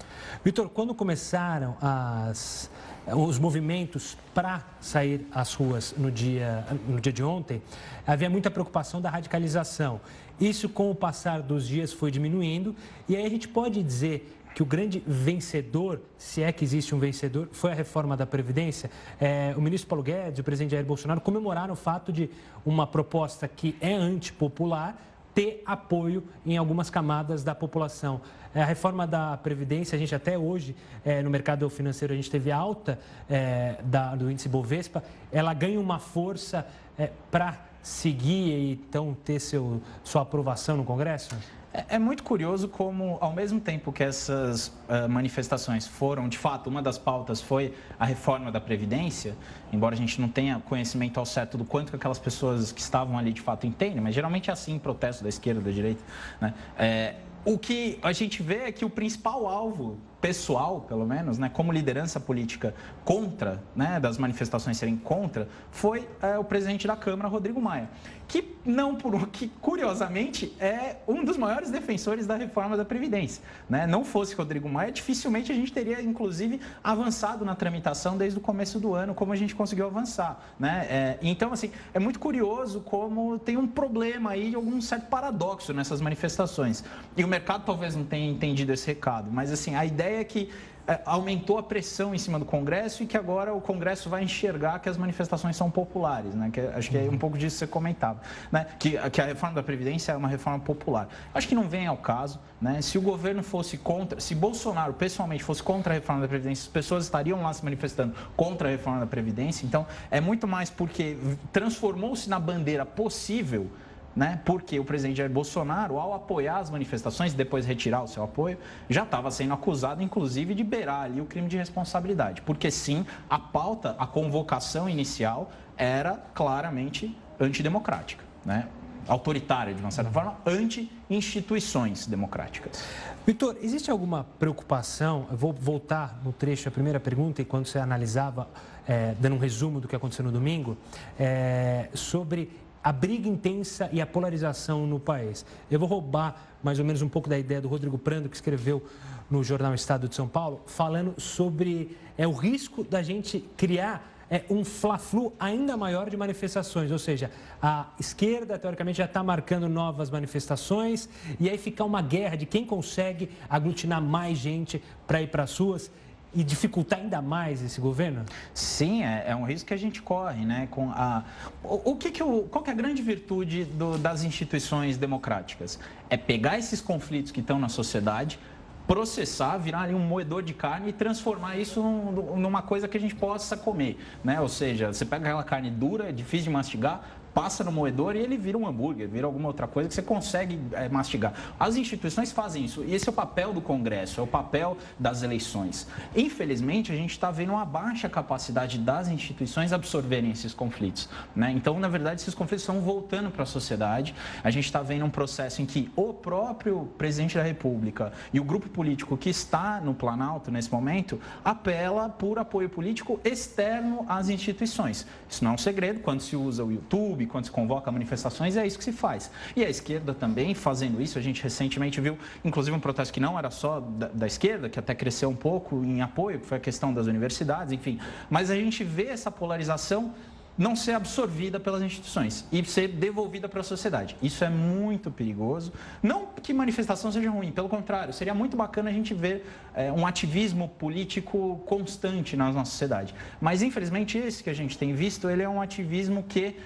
[0.43, 2.71] Vitor, quando começaram as,
[3.07, 7.61] os movimentos para sair às ruas no dia, no dia de ontem,
[8.07, 10.01] havia muita preocupação da radicalização.
[10.41, 12.75] Isso, com o passar dos dias, foi diminuindo,
[13.07, 16.99] e aí a gente pode dizer que o grande vencedor, se é que existe um
[16.99, 18.91] vencedor, foi a reforma da Previdência.
[19.21, 22.29] É, o ministro Paulo Guedes o presidente Jair Bolsonaro comemoraram o fato de
[22.67, 25.01] uma proposta que é antipopular
[25.33, 28.21] ter apoio em algumas camadas da população.
[28.53, 32.29] É, a reforma da Previdência, a gente até hoje, é, no mercado financeiro, a gente
[32.29, 32.99] teve alta
[33.31, 36.67] é, da, do índice Bovespa, ela ganha uma força
[36.99, 41.37] é, para seguir e então ter seu, sua aprovação no Congresso?
[41.73, 46.69] É, é muito curioso como, ao mesmo tempo que essas uh, manifestações foram, de fato,
[46.69, 49.37] uma das pautas foi a reforma da Previdência,
[49.73, 53.19] embora a gente não tenha conhecimento ao certo do quanto que aquelas pessoas que estavam
[53.19, 56.03] ali de fato entendem, mas geralmente é assim protesto da esquerda, da direita.
[56.41, 56.55] Né?
[56.79, 61.49] É, o que a gente vê é que o principal alvo pessoal, pelo menos, né,
[61.49, 67.29] como liderança política contra, né, das manifestações serem contra, foi é, o presidente da Câmara,
[67.29, 67.89] Rodrigo Maia,
[68.27, 73.87] que não por que curiosamente é um dos maiores defensores da reforma da previdência, né?
[73.87, 78.79] Não fosse Rodrigo Maia, dificilmente a gente teria, inclusive, avançado na tramitação desde o começo
[78.79, 80.87] do ano, como a gente conseguiu avançar, né?
[80.91, 86.01] É, então, assim, é muito curioso como tem um problema aí, algum certo paradoxo nessas
[86.01, 86.85] manifestações.
[87.17, 90.25] E o mercado talvez não tenha entendido esse recado, mas assim, a ideia ideia é
[90.25, 90.51] que
[90.87, 94.79] é, aumentou a pressão em cima do Congresso e que agora o Congresso vai enxergar
[94.79, 96.49] que as manifestações são populares, né?
[96.51, 98.67] Que acho que é um pouco disso que você comentava, né?
[98.79, 101.07] Que, que a reforma da Previdência é uma reforma popular.
[101.35, 102.81] Acho que não vem ao caso, né?
[102.81, 106.69] Se o governo fosse contra, se Bolsonaro pessoalmente fosse contra a reforma da Previdência, as
[106.69, 109.67] pessoas estariam lá se manifestando contra a reforma da Previdência.
[109.67, 111.19] Então, é muito mais porque
[111.53, 113.71] transformou-se na bandeira possível
[114.15, 114.41] né?
[114.45, 118.59] Porque o presidente Jair Bolsonaro, ao apoiar as manifestações e depois retirar o seu apoio,
[118.89, 122.43] já estava sendo acusado, inclusive, de beirar ali o crime de responsabilidade.
[122.43, 128.69] Porque sim, a pauta, a convocação inicial era claramente antidemocrática, né?
[129.09, 132.85] autoritária, de uma certa forma, anti-instituições democráticas.
[133.27, 135.27] Vitor, existe alguma preocupação?
[135.31, 138.49] Eu vou voltar no trecho, a primeira pergunta, e quando você analisava,
[138.87, 140.77] é, dando um resumo do que aconteceu no domingo,
[141.19, 142.51] é, sobre
[142.89, 145.45] a briga intensa e a polarização no país.
[145.71, 148.83] Eu vou roubar mais ou menos um pouco da ideia do Rodrigo Prando, que escreveu
[149.31, 154.43] no jornal Estado de São Paulo, falando sobre é, o risco da gente criar é,
[154.49, 160.09] um fla-flu ainda maior de manifestações, ou seja, a esquerda, teoricamente, já está marcando novas
[160.09, 165.43] manifestações e aí ficar uma guerra de quem consegue aglutinar mais gente para ir para
[165.43, 165.91] as ruas
[166.35, 168.25] e dificultar ainda mais esse governo?
[168.53, 170.69] Sim, é, é, um risco que a gente corre, né?
[170.71, 171.25] Com a,
[171.63, 175.79] o, o que que o, qual que é a grande virtude do, das instituições democráticas?
[176.11, 178.39] É pegar esses conflitos que estão na sociedade,
[178.87, 183.55] processar, virar um moedor de carne e transformar isso numa coisa que a gente possa
[183.55, 184.41] comer, né?
[184.41, 188.19] Ou seja, você pega aquela carne dura, é difícil de mastigar, passa no moedor e
[188.19, 191.33] ele vira um hambúrguer, vira alguma outra coisa que você consegue é, mastigar.
[191.57, 192.83] As instituições fazem isso.
[192.83, 195.87] E esse é o papel do Congresso, é o papel das eleições.
[196.17, 201.09] Infelizmente, a gente está vendo uma baixa capacidade das instituições absorverem esses conflitos.
[201.37, 201.53] Né?
[201.53, 204.17] Então, na verdade, esses conflitos estão voltando para a sociedade.
[204.43, 208.45] A gente está vendo um processo em que o próprio presidente da República e o
[208.45, 215.07] grupo político que está no Planalto nesse momento apela por apoio político externo às instituições.
[215.29, 216.01] Isso não é um segredo.
[216.01, 219.31] Quando se usa o YouTube, quando se convoca manifestações, é isso que se faz.
[219.55, 221.19] E a esquerda também fazendo isso.
[221.19, 224.79] A gente recentemente viu, inclusive, um protesto que não era só da, da esquerda, que
[224.79, 228.01] até cresceu um pouco em apoio, que foi a questão das universidades, enfim.
[228.29, 230.15] Mas a gente vê essa polarização
[230.59, 234.17] não ser absorvida pelas instituições e ser devolvida para a sociedade.
[234.21, 235.73] Isso é muito perigoso.
[236.03, 240.05] Não que manifestação seja ruim, pelo contrário, seria muito bacana a gente ver é, um
[240.05, 243.15] ativismo político constante na nossa sociedade.
[243.41, 246.57] Mas, infelizmente, esse que a gente tem visto, ele é um ativismo que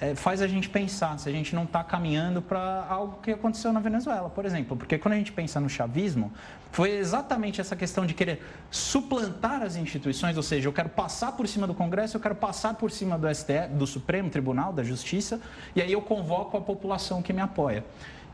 [0.00, 3.72] é, faz a gente pensar se a gente não está caminhando para algo que aconteceu
[3.72, 4.76] na Venezuela, por exemplo.
[4.76, 6.32] Porque quando a gente pensa no chavismo,
[6.70, 11.48] foi exatamente essa questão de querer suplantar as instituições, ou seja, eu quero passar por
[11.48, 15.40] cima do Congresso, eu quero passar por cima do STF, do Supremo Tribunal, da Justiça,
[15.74, 17.84] e aí eu convoco a população que me apoia.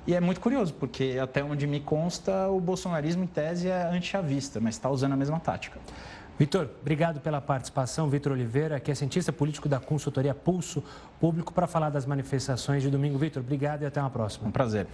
[0.06, 4.60] E é muito curioso, porque até onde me consta, o bolsonarismo, em tese, é anti-chavista,
[4.60, 5.80] mas está usando a mesma tática.
[6.38, 8.08] Vitor, obrigado pela participação.
[8.08, 10.82] Vitor Oliveira, que é cientista político da consultoria Pulso
[11.20, 13.16] Público, para falar das manifestações de domingo.
[13.18, 14.48] Vitor, obrigado e até uma próxima.
[14.48, 14.86] Um prazer.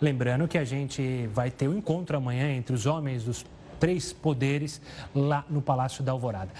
[0.00, 3.46] Lembrando que a gente vai ter um encontro amanhã entre os homens dos
[3.80, 4.80] três poderes
[5.12, 6.50] lá no Palácio da Alvorada.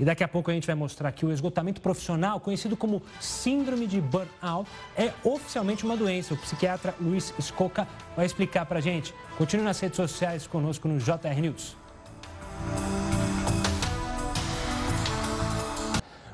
[0.00, 3.86] E daqui a pouco a gente vai mostrar que o esgotamento profissional, conhecido como síndrome
[3.86, 6.34] de burnout, é oficialmente uma doença.
[6.34, 7.86] O psiquiatra Luiz Escoca
[8.16, 9.14] vai explicar para a gente.
[9.38, 11.76] Continue nas redes sociais conosco no JR News.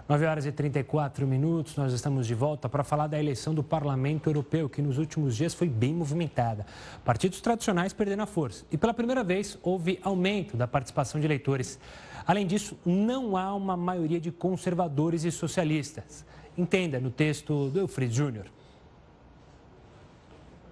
[0.09, 4.31] 9 horas e 34 minutos, nós estamos de volta para falar da eleição do Parlamento
[4.31, 6.65] Europeu, que nos últimos dias foi bem movimentada.
[7.05, 11.79] Partidos tradicionais perderam a força e pela primeira vez houve aumento da participação de eleitores.
[12.27, 16.25] Além disso, não há uma maioria de conservadores e socialistas.
[16.57, 18.47] Entenda no texto do Eufrid Júnior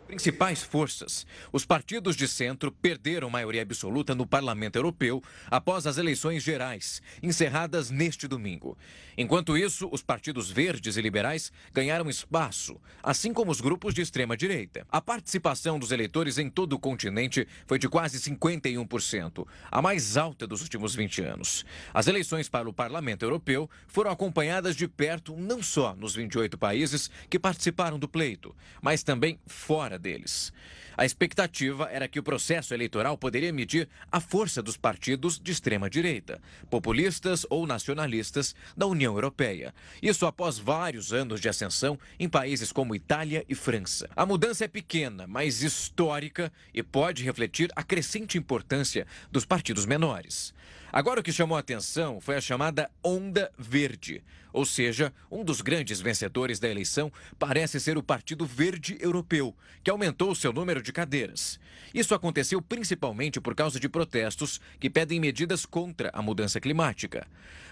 [0.07, 1.27] principais forças.
[1.53, 7.91] Os partidos de centro perderam maioria absoluta no Parlamento Europeu após as eleições gerais, encerradas
[7.91, 8.79] neste domingo.
[9.19, 14.87] Enquanto isso, os partidos verdes e liberais ganharam espaço, assim como os grupos de extrema-direita.
[14.91, 20.47] A participação dos eleitores em todo o continente foi de quase 51%, a mais alta
[20.47, 21.65] dos últimos 20 anos.
[21.93, 27.11] As eleições para o Parlamento Europeu foram acompanhadas de perto não só nos 28 países
[27.29, 30.53] que participaram do pleito, mas também fora deles.
[30.97, 36.41] A expectativa era que o processo eleitoral poderia medir a força dos partidos de extrema-direita,
[36.71, 39.75] populistas ou nacionalistas da União Europeia.
[40.01, 44.09] Isso após vários anos de ascensão em países como Itália e França.
[44.17, 50.55] A mudança é pequena, mas histórica e pode refletir a crescente importância dos partidos menores.
[50.91, 54.25] Agora, o que chamou a atenção foi a chamada Onda Verde.
[54.57, 59.91] Ou seja, um dos grandes vencedores da eleição parece ser o Partido Verde Europeu, que
[59.91, 61.61] aumentou seu número de cadeiras.
[61.93, 67.27] Isso aconteceu principalmente por causa de protestos que pedem medidas contra a mudança climática.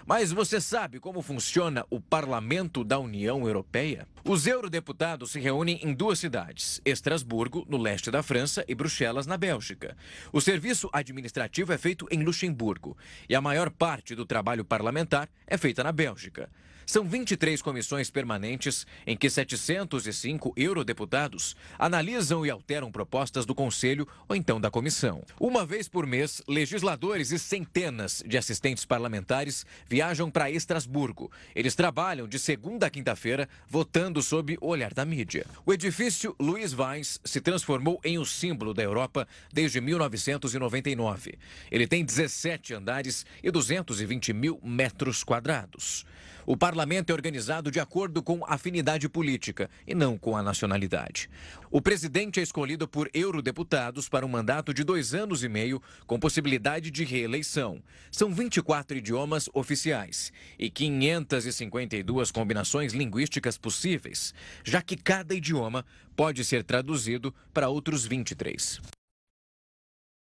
[0.05, 4.07] Mas você sabe como funciona o Parlamento da União Europeia?
[4.23, 9.37] Os eurodeputados se reúnem em duas cidades, Estrasburgo, no leste da França, e Bruxelas, na
[9.37, 9.97] Bélgica.
[10.31, 12.95] O serviço administrativo é feito em Luxemburgo
[13.27, 16.47] e a maior parte do trabalho parlamentar é feita na Bélgica.
[16.85, 24.35] São 23 comissões permanentes em que 705 eurodeputados analisam e alteram propostas do Conselho ou
[24.35, 25.23] então da Comissão.
[25.39, 31.31] Uma vez por mês, legisladores e centenas de assistentes parlamentares viajam para Estrasburgo.
[31.55, 35.45] Eles trabalham de segunda a quinta-feira, votando sob o olhar da mídia.
[35.65, 41.39] O edifício Luiz Weiss se transformou em um símbolo da Europa desde 1999.
[41.71, 46.05] Ele tem 17 andares e 220 mil metros quadrados.
[46.47, 51.29] O é organizado de acordo com afinidade política e não com a nacionalidade.
[51.71, 56.19] O presidente é escolhido por eurodeputados para um mandato de dois anos e meio, com
[56.19, 57.81] possibilidade de reeleição.
[58.11, 64.33] São 24 idiomas oficiais e 552 combinações linguísticas possíveis,
[64.63, 65.85] já que cada idioma
[66.15, 68.94] pode ser traduzido para outros 23.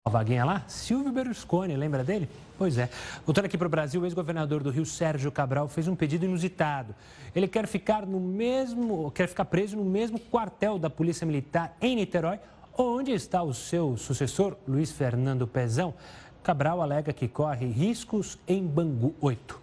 [0.03, 0.63] A vaguinha lá?
[0.67, 2.27] Silvio Berlusconi, lembra dele?
[2.57, 2.89] Pois é.
[3.23, 6.95] Voltando aqui para o Brasil, o ex-governador do Rio, Sérgio Cabral, fez um pedido inusitado.
[7.35, 11.95] Ele quer ficar no mesmo, quer ficar preso no mesmo quartel da Polícia Militar em
[11.95, 12.39] Niterói,
[12.75, 15.93] onde está o seu sucessor, Luiz Fernando Pezão.
[16.41, 19.60] Cabral alega que corre riscos em Bangu 8.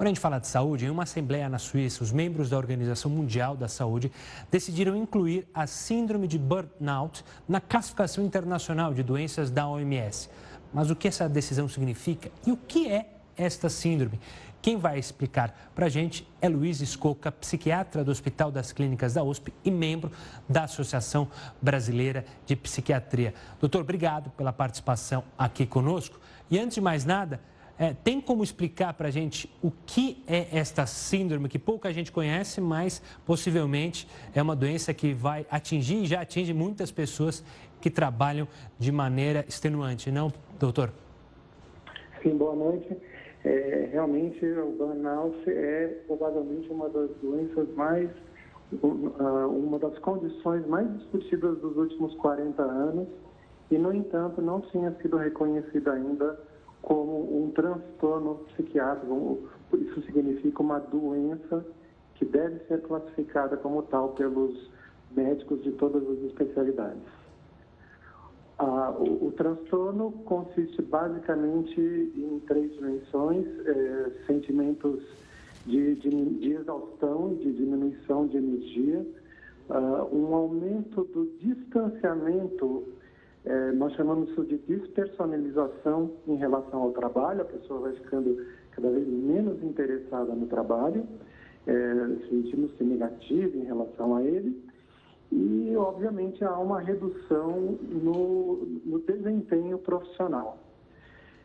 [0.00, 3.10] Quando a gente fala de saúde, em uma assembleia na Suíça, os membros da Organização
[3.10, 4.10] Mundial da Saúde
[4.50, 10.30] decidiram incluir a síndrome de burnout na classificação internacional de doenças da OMS.
[10.72, 14.18] Mas o que essa decisão significa e o que é esta síndrome?
[14.62, 19.22] Quem vai explicar para a gente é Luiz Escoca, psiquiatra do Hospital das Clínicas da
[19.22, 20.10] USP e membro
[20.48, 21.28] da Associação
[21.60, 23.34] Brasileira de Psiquiatria.
[23.60, 26.18] Doutor, obrigado pela participação aqui conosco.
[26.50, 27.38] E antes de mais nada,
[27.80, 32.12] é, tem como explicar para a gente o que é esta síndrome, que pouca gente
[32.12, 37.42] conhece, mas possivelmente é uma doença que vai atingir e já atinge muitas pessoas
[37.80, 38.46] que trabalham
[38.78, 40.92] de maneira extenuante, não, doutor?
[42.22, 42.94] Sim, boa noite.
[43.42, 48.10] É, realmente, o burnout é provavelmente uma das doenças mais,
[48.82, 53.08] uma das condições mais discutidas dos últimos 40 anos
[53.70, 56.49] e, no entanto, não tinha sido reconhecida ainda
[56.82, 59.48] como um transtorno psiquiátrico.
[59.74, 61.64] Isso significa uma doença
[62.14, 64.70] que deve ser classificada como tal pelos
[65.10, 67.02] médicos de todas as especialidades.
[68.58, 75.02] Ah, o, o, transtorno consiste basicamente em três dimensões: é, sentimentos
[75.64, 79.06] de, de, de, exaustão, de diminuição de energia,
[79.70, 82.84] ah, um aumento do distanciamento
[83.44, 88.90] é, nós chamamos isso de despersonalização em relação ao trabalho, a pessoa vai ficando cada
[88.90, 91.06] vez menos interessada no trabalho,
[91.66, 91.94] é,
[92.28, 94.62] sentindo-se negativo em relação a ele,
[95.32, 100.58] e, obviamente, há uma redução no, no desempenho profissional.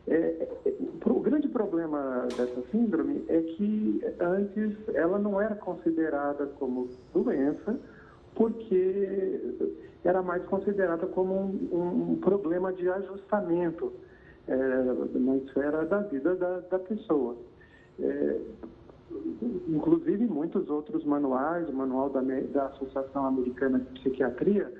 [0.08, 0.74] É, é,
[1.04, 7.78] o grande problema dessa síndrome é que antes ela não era considerada como doença,
[8.36, 9.40] porque
[10.04, 13.92] era mais considerada como um, um problema de ajustamento
[14.46, 14.56] é,
[15.18, 17.36] na esfera da vida da, da pessoa.
[17.98, 18.40] É,
[19.68, 24.72] inclusive, muitos outros manuais, o manual da, da Associação Americana de Psiquiatria,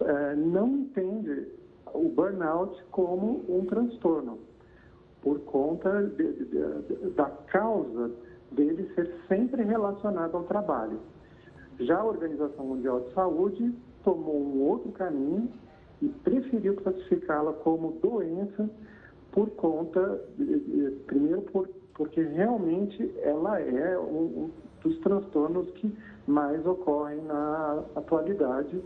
[0.00, 1.48] é, não entende
[1.92, 4.38] o burnout como um transtorno,
[5.20, 8.10] por conta de, de, de, da causa
[8.50, 10.98] dele ser sempre relacionado ao trabalho.
[11.84, 13.74] Já a Organização Mundial de Saúde
[14.04, 15.48] tomou um outro caminho
[16.00, 18.68] e preferiu classificá-la como doença
[19.32, 20.20] por conta,
[21.06, 24.50] primeiro por, porque realmente ela é um, um
[24.82, 25.92] dos transtornos que
[26.26, 28.80] mais ocorrem na atualidade,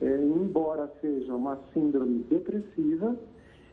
[0.00, 3.16] é, embora seja uma síndrome depressiva,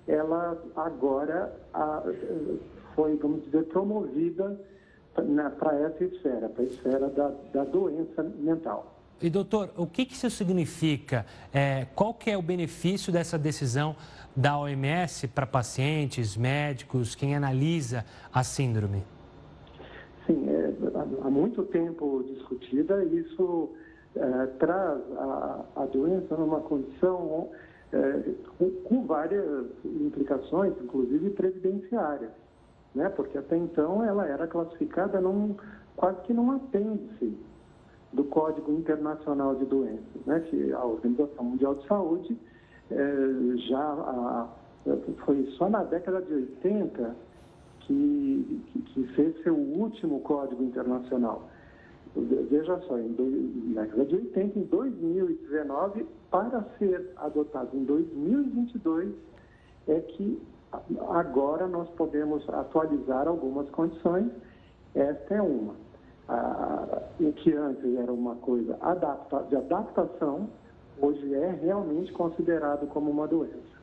[0.08, 2.04] ela agora a,
[2.96, 4.60] foi, vamos dizer, promovida
[5.57, 8.95] para essa esfera, para a esfera da, da doença mental.
[9.22, 11.26] E doutor, o que, que isso significa?
[11.53, 13.95] É, qual que é o benefício dessa decisão
[14.36, 19.03] da OMS para pacientes, médicos, quem analisa a síndrome?
[20.26, 20.72] Sim, é,
[21.22, 23.70] há muito tempo discutida, isso
[24.15, 27.49] é, traz a, a, doença numa condição
[27.91, 28.22] é,
[28.57, 32.32] com, com várias implicações, inclusive previdenciárias
[32.94, 33.10] né?
[33.10, 35.56] porque até então ela era classificada num,
[35.96, 37.38] quase que num apêndice
[38.12, 40.40] do Código Internacional de Doenças, né?
[40.42, 42.38] que a Organização Mundial de Saúde
[42.92, 44.48] é, já a,
[45.26, 47.16] foi só na década de 80
[47.82, 51.50] que, que, que, fez seu último código internacional.
[52.16, 53.16] Veja só, em
[53.74, 59.14] na década de 80, em 2019, para ser adotado em 2022,
[59.88, 60.42] é que
[61.09, 64.30] Agora nós podemos atualizar algumas condições,
[64.93, 65.74] esta é uma.
[66.28, 70.47] Ah, o que antes era uma coisa adapta, de adaptação,
[71.01, 73.80] hoje é realmente considerado como uma doença.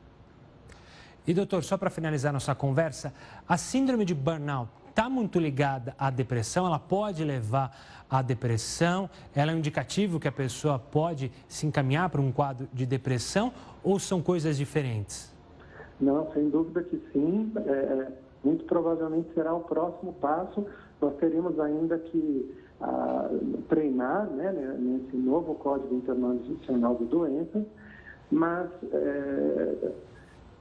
[1.26, 3.12] E doutor, só para finalizar nossa conversa,
[3.49, 6.64] a síndrome de burnout está muito ligada à depressão?
[6.66, 7.76] Ela pode levar
[8.09, 9.11] à depressão?
[9.34, 13.53] Ela é um indicativo que a pessoa pode se encaminhar para um quadro de depressão
[13.82, 15.36] ou são coisas diferentes?
[16.01, 17.53] Não, sem dúvida que sim.
[17.57, 18.13] É, é,
[18.45, 20.65] muito provavelmente será o próximo passo.
[21.01, 23.31] Nós teremos ainda que a,
[23.69, 27.65] treinar né, nesse novo Código Internacional de Doenças,
[28.31, 29.93] mas é,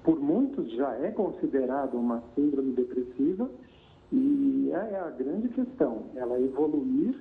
[0.04, 3.50] por muitos já é considerado uma síndrome depressiva
[4.12, 7.16] e é, é a grande questão, ela evoluir,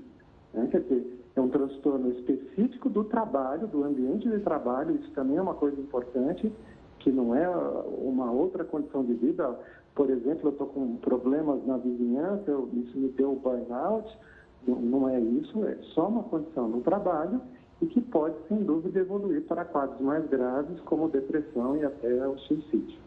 [0.53, 5.37] né, quer dizer, é um transtorno específico do trabalho, do ambiente de trabalho, isso também
[5.37, 6.53] é uma coisa importante,
[7.05, 9.57] que não é uma outra condição de vida.
[9.95, 14.11] Por exemplo, eu estou com problemas na vizinhança, eu, isso me deu burnout.
[14.67, 17.39] Não, não é isso, é só uma condição no trabalho
[17.83, 22.39] e que pode, sem dúvida, evoluir para quadros mais graves, como depressão e até o
[22.39, 22.99] suicídio.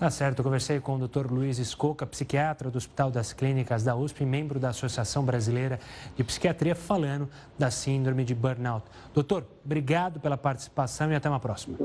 [0.00, 1.30] Tá certo, eu conversei com o Dr.
[1.30, 5.78] Luiz Escoca, psiquiatra do Hospital das Clínicas da USP, membro da Associação Brasileira
[6.16, 8.84] de Psiquiatria, falando da síndrome de burnout.
[9.14, 11.78] Doutor, obrigado pela participação e até uma próxima.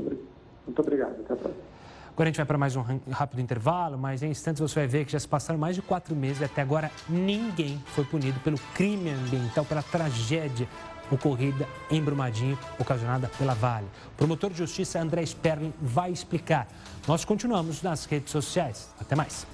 [0.68, 1.64] Muito obrigado, até a próxima.
[2.12, 5.04] Agora a gente vai para mais um rápido intervalo, mas em instantes você vai ver
[5.04, 8.58] que já se passaram mais de quatro meses e até agora ninguém foi punido pelo
[8.74, 10.68] crime ambiental, pela tragédia
[11.10, 13.86] ocorrida em Brumadinho, ocasionada pela Vale.
[14.08, 16.66] O promotor de justiça André Sperling vai explicar.
[17.06, 18.92] Nós continuamos nas redes sociais.
[19.00, 19.46] Até mais.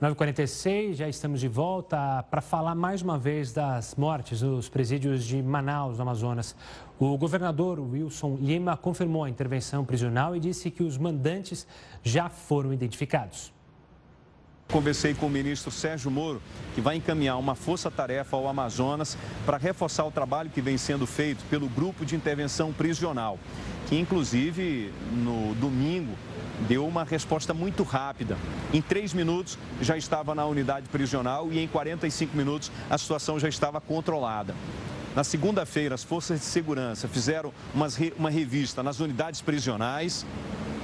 [0.00, 5.42] 9h46, já estamos de volta para falar mais uma vez das mortes nos presídios de
[5.42, 6.54] Manaus, no Amazonas.
[6.98, 11.66] O governador Wilson Lima confirmou a intervenção prisional e disse que os mandantes
[12.02, 13.55] já foram identificados.
[14.70, 16.42] Conversei com o ministro Sérgio Moro,
[16.74, 21.44] que vai encaminhar uma força-tarefa ao Amazonas para reforçar o trabalho que vem sendo feito
[21.48, 23.38] pelo Grupo de Intervenção Prisional,
[23.88, 26.12] que inclusive no domingo
[26.68, 28.36] deu uma resposta muito rápida.
[28.72, 33.48] Em três minutos já estava na unidade prisional e em 45 minutos a situação já
[33.48, 34.52] estava controlada.
[35.14, 37.50] Na segunda-feira, as forças de segurança fizeram
[38.18, 40.26] uma revista nas unidades prisionais,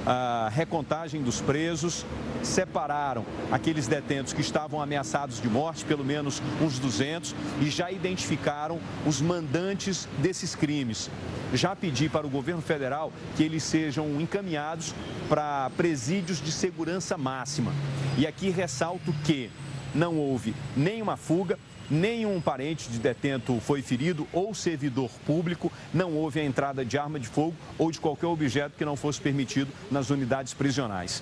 [0.05, 2.05] a recontagem dos presos,
[2.41, 8.79] separaram aqueles detentos que estavam ameaçados de morte, pelo menos uns 200, e já identificaram
[9.05, 11.09] os mandantes desses crimes.
[11.53, 14.93] Já pedi para o governo federal que eles sejam encaminhados
[15.29, 17.71] para presídios de segurança máxima.
[18.17, 19.49] E aqui ressalto que
[19.95, 21.57] não houve nenhuma fuga,
[21.89, 25.71] Nenhum parente de detento foi ferido ou servidor público.
[25.93, 29.19] Não houve a entrada de arma de fogo ou de qualquer objeto que não fosse
[29.19, 31.21] permitido nas unidades prisionais.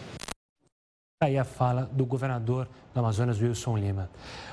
[1.24, 4.10] Aí a fala do governador do Amazonas, Wilson Lima.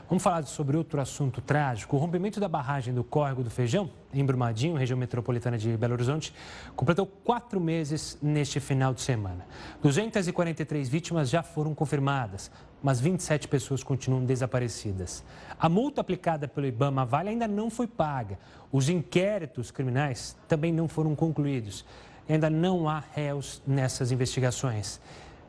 [0.06, 1.96] Vamos falar sobre outro assunto trágico.
[1.96, 6.34] O rompimento da barragem do Córrego do Feijão, em Brumadinho, região metropolitana de Belo Horizonte,
[6.76, 9.46] completou quatro meses neste final de semana.
[9.82, 12.50] 243 vítimas já foram confirmadas,
[12.82, 15.24] mas 27 pessoas continuam desaparecidas.
[15.58, 18.38] A multa aplicada pelo Ibama Vale ainda não foi paga.
[18.70, 21.84] Os inquéritos criminais também não foram concluídos.
[22.28, 25.00] Ainda não há réus nessas investigações.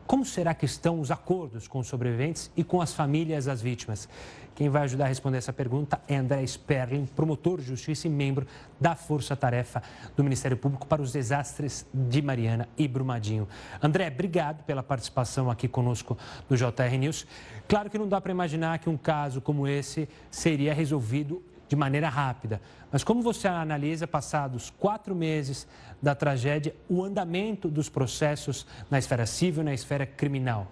[0.09, 4.09] Como será que estão os acordos com os sobreviventes e com as famílias das vítimas?
[4.55, 8.47] Quem vai ajudar a responder essa pergunta é André Sperling, promotor de justiça e membro
[8.81, 9.83] da Força Tarefa
[10.17, 13.47] do Ministério Público para os desastres de Mariana e Brumadinho.
[13.83, 16.17] André, obrigado pela participação aqui conosco
[16.49, 17.27] do JR News.
[17.67, 21.39] Claro que não dá para imaginar que um caso como esse seria resolvido
[21.69, 22.59] de maneira rápida.
[22.91, 25.67] Mas como você analisa, passados quatro meses
[26.01, 30.67] da tragédia, o andamento dos processos na esfera civil e na esfera criminal?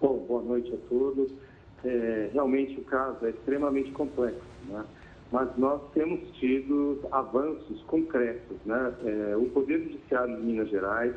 [0.00, 1.32] Bom, boa noite a todos.
[1.82, 4.84] É, realmente o caso é extremamente complexo, né?
[5.32, 8.58] mas nós temos tido avanços concretos.
[8.66, 8.94] Né?
[9.04, 11.14] É, o Poder Judiciário de Minas Gerais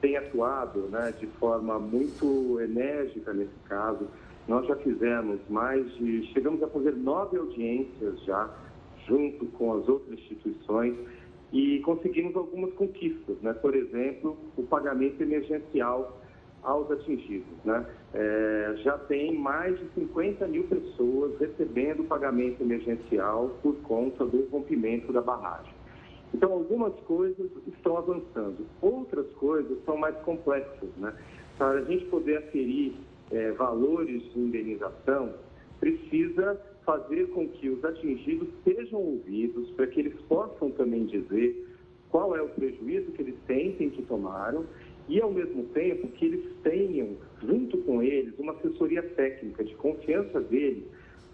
[0.00, 4.08] tem atuado né, de forma muito enérgica nesse caso,
[4.48, 6.26] nós já fizemos mais de.
[6.32, 8.50] Chegamos a fazer nove audiências já,
[9.06, 10.96] junto com as outras instituições,
[11.52, 13.52] e conseguimos algumas conquistas, né?
[13.52, 16.18] Por exemplo, o pagamento emergencial
[16.62, 17.86] aos atingidos, né?
[18.14, 25.12] É, já tem mais de 50 mil pessoas recebendo pagamento emergencial por conta do rompimento
[25.12, 25.72] da barragem.
[26.34, 31.12] Então, algumas coisas estão avançando, outras coisas são mais complexas, né?
[31.58, 32.94] Para a gente poder aferir
[33.32, 35.34] é, valores de indenização,
[35.80, 41.68] precisa fazer com que os atingidos sejam ouvidos, para que eles possam também dizer
[42.10, 44.66] qual é o prejuízo que eles sentem que tomaram
[45.08, 50.40] e, ao mesmo tempo, que eles tenham, junto com eles, uma assessoria técnica de confiança
[50.40, 50.84] deles,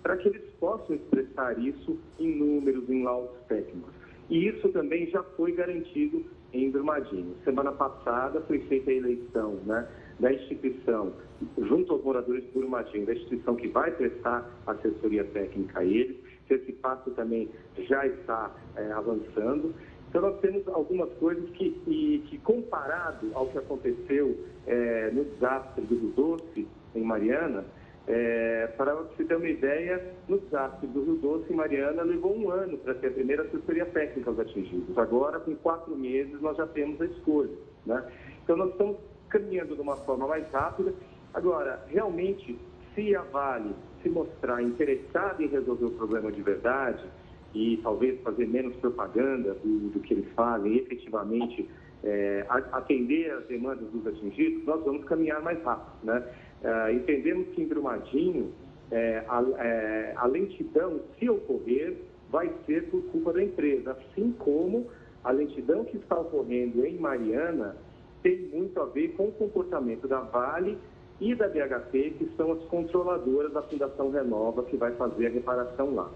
[0.03, 3.92] para que eles possam expressar isso em números, em laudos técnicos.
[4.30, 7.34] E isso também já foi garantido em Brumadinho.
[7.44, 9.88] Semana passada foi feita a eleição né,
[10.18, 11.12] da instituição,
[11.58, 16.16] junto aos moradores de Brumadinho, da instituição que vai prestar assessoria técnica a eles.
[16.50, 19.74] Esse passo também já está é, avançando.
[20.08, 25.84] Então, nós temos algumas coisas que, e, que comparado ao que aconteceu é, no desastre
[25.84, 27.64] do Rio Doce, em Mariana,
[28.06, 32.50] é, para você ter uma ideia, no desastre do Rio Doce, em Mariana, levou um
[32.50, 34.96] ano para ter a primeira assessoria técnica aos atingidos.
[34.96, 37.52] Agora, com quatro meses, nós já temos a escolha.
[37.84, 38.02] Né?
[38.42, 38.96] Então, nós estamos
[39.29, 40.93] caminhando de uma forma mais rápida.
[41.35, 42.59] Agora, realmente,
[42.95, 47.05] se a Vale se mostrar interessada em resolver o problema de verdade
[47.55, 51.68] e talvez fazer menos propaganda do, do que eles fazem efetivamente
[52.05, 56.05] é, atender as demandas dos atingidos, nós vamos caminhar mais rápido.
[56.05, 56.22] Né?
[56.62, 58.53] É, entendemos que em Brumadinho,
[58.91, 61.97] é, a, é, a lentidão, se ocorrer,
[62.31, 64.87] vai ser por culpa da empresa, assim como
[65.24, 67.76] a lentidão que está ocorrendo em Mariana
[68.22, 70.78] tem muito a ver com o comportamento da Vale
[71.20, 75.94] e da BHP, que são as controladoras da Fundação Renova, que vai fazer a reparação
[75.94, 76.10] lá.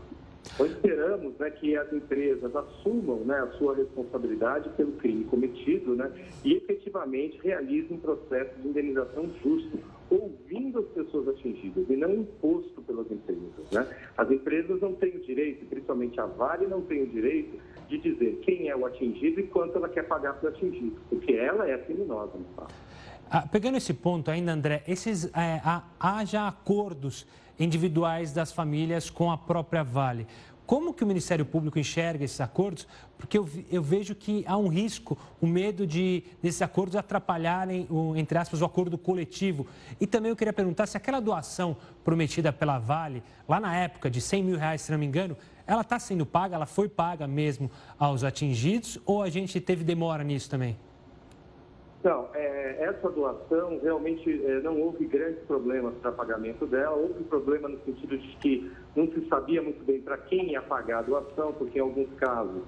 [0.59, 6.11] Nós esperamos né, que as empresas assumam né, a sua responsabilidade pelo crime cometido né,
[6.45, 9.79] e efetivamente realizem um processo de indenização justo,
[10.11, 13.71] ouvindo as pessoas atingidas e não imposto pelas empresas.
[13.71, 13.87] Né?
[14.17, 17.59] As empresas não têm o direito, principalmente a Vale não tem o direito
[17.99, 21.33] de dizer quem é o atingido e quanto ela quer pagar para o atingido, porque
[21.33, 22.75] ela é a criminosa no fato.
[23.31, 27.27] Ah, pegando esse ponto ainda, André, esses, é, há, há já acordos
[27.59, 30.27] individuais das famílias com a própria Vale.
[30.67, 32.87] Como que o Ministério Público enxerga esses acordos?
[33.19, 37.87] Porque eu, eu vejo que há um risco, o um medo de desses acordos atrapalharem,
[37.91, 39.67] o, entre aspas, o acordo coletivo.
[40.01, 44.21] E também eu queria perguntar se aquela doação prometida pela Vale, lá na época de
[44.21, 45.37] 100 mil reais, se não me engano,
[45.67, 50.23] ela está sendo paga, ela foi paga mesmo aos atingidos ou a gente teve demora
[50.25, 50.77] nisso também?
[52.03, 56.97] Não, é, essa doação realmente é, não houve grandes problemas para pagamento dela.
[56.97, 60.99] Houve problema no sentido de que não se sabia muito bem para quem ia pagar
[60.99, 62.63] a doação, porque em alguns casos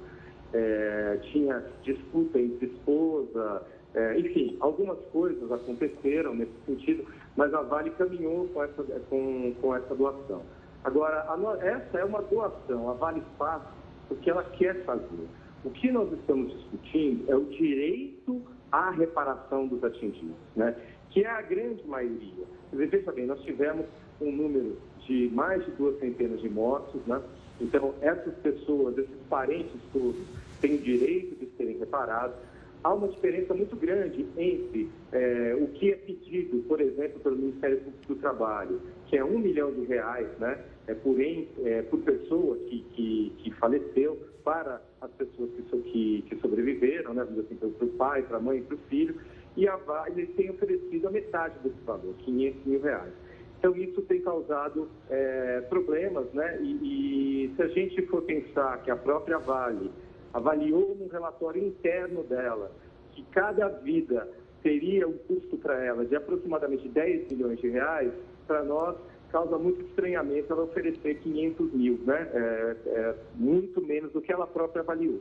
[0.52, 7.04] é, tinha disputa entre esposa, é, enfim, algumas coisas aconteceram nesse sentido,
[7.36, 10.42] mas a Vale caminhou com essa, com, com essa doação.
[10.84, 11.26] Agora,
[11.62, 13.62] essa é uma doação, a Vale faz
[14.08, 15.26] porque ela quer fazer.
[15.64, 20.76] O que nós estamos discutindo é o direito à reparação dos atingidos, né?
[21.10, 22.44] que é a grande maioria.
[22.72, 23.86] Veja bem, nós tivemos
[24.20, 24.76] um número
[25.06, 27.22] de mais de duas centenas de mortos, né?
[27.60, 30.20] então essas pessoas, esses parentes todos,
[30.60, 32.36] têm o direito de serem reparados.
[32.82, 37.78] Há uma diferença muito grande entre é, o que é pedido, por exemplo, pelo Ministério
[37.78, 42.56] Público do Trabalho, que é um milhão de reais né, é, por, é, por pessoa
[42.56, 47.88] que, que, que faleceu, para as pessoas que, que, que sobreviveram, né, assim, para o
[47.96, 49.18] pai, para a mãe para o filho,
[49.56, 53.12] e a Vale tem oferecido a metade desse valor, 500 mil reais.
[53.58, 56.60] Então, isso tem causado é, problemas, né?
[56.60, 59.90] E, e, se a gente for pensar que a própria Vale
[60.34, 62.70] avaliou num relatório interno dela
[63.12, 64.28] que cada vida
[64.62, 68.12] teria um custo para ela de aproximadamente 10 milhões de reais,
[68.46, 68.96] para nós
[69.34, 72.30] causa muito estranhamento ela oferecer 500 mil, né?
[72.32, 75.20] É, é, muito menos do que ela própria avaliou.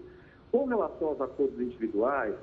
[0.51, 2.35] Com relação aos acordos individuais,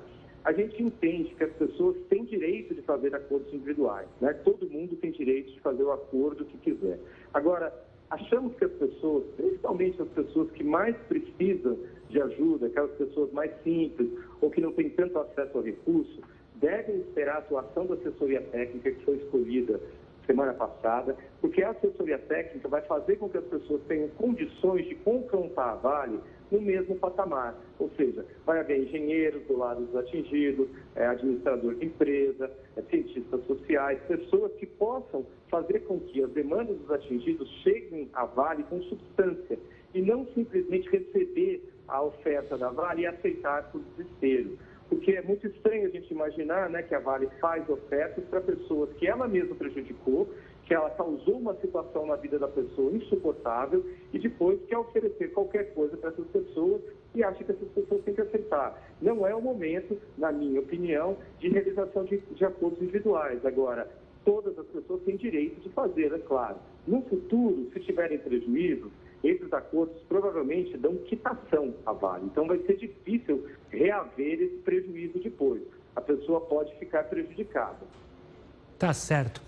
[0.43, 4.33] a gente entende que as pessoas têm direito de fazer acordos individuais, né?
[4.33, 6.99] Todo mundo tem direito de fazer o acordo que quiser.
[7.33, 7.73] Agora,
[8.09, 11.77] achamos que as pessoas, principalmente as pessoas que mais precisam
[12.09, 14.09] de ajuda, aquelas pessoas mais simples
[14.41, 16.19] ou que não têm tanto acesso ao recurso,
[16.55, 19.79] devem esperar a atuação da assessoria técnica que foi escolhida
[20.25, 24.95] semana passada, porque a assessoria técnica vai fazer com que as pessoas tenham condições de
[24.95, 26.19] confrontar a Vale
[26.51, 27.55] no mesmo patamar.
[27.79, 33.43] Ou seja, vai haver engenheiros do lado dos atingidos, é, administrador de empresa, é, cientistas
[33.45, 38.81] sociais, pessoas que possam fazer com que as demandas dos atingidos cheguem à Vale com
[38.83, 39.57] substância
[39.93, 44.57] e não simplesmente receber a oferta da Vale e aceitar por desespero
[44.91, 48.91] porque é muito estranho a gente imaginar né, que a Vale faz ofertas para pessoas
[48.97, 50.27] que ela mesma prejudicou,
[50.65, 55.73] que ela causou uma situação na vida da pessoa insuportável e depois quer oferecer qualquer
[55.73, 56.81] coisa para essas pessoas
[57.15, 58.85] e acha que essas pessoas têm que aceitar.
[59.01, 63.45] Não é o momento, na minha opinião, de realização de, de acordos individuais.
[63.45, 63.89] Agora,
[64.25, 66.57] todas as pessoas têm direito de fazer, é claro.
[66.85, 68.91] No futuro, se tiverem prejuízos,
[69.23, 72.25] esses acordos provavelmente dão quitação à Vale.
[72.25, 75.61] Então vai ser difícil reaver esse prejuízo depois.
[75.95, 77.85] A pessoa pode ficar prejudicada.
[78.79, 79.41] Tá certo.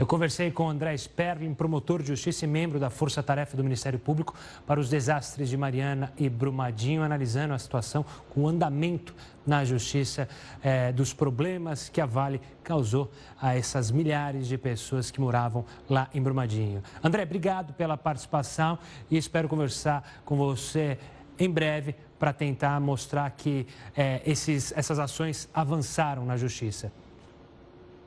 [0.00, 3.98] Eu conversei com André Sperling, promotor de justiça e membro da Força Tarefa do Ministério
[3.98, 4.34] Público
[4.66, 9.14] para os desastres de Mariana e Brumadinho, analisando a situação com o andamento
[9.46, 10.26] na justiça
[10.64, 16.08] eh, dos problemas que a Vale causou a essas milhares de pessoas que moravam lá
[16.14, 16.82] em Brumadinho.
[17.04, 18.78] André, obrigado pela participação
[19.10, 20.96] e espero conversar com você
[21.38, 26.90] em breve para tentar mostrar que eh, esses, essas ações avançaram na justiça.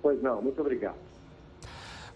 [0.01, 1.12] Pois não, muito obrigado.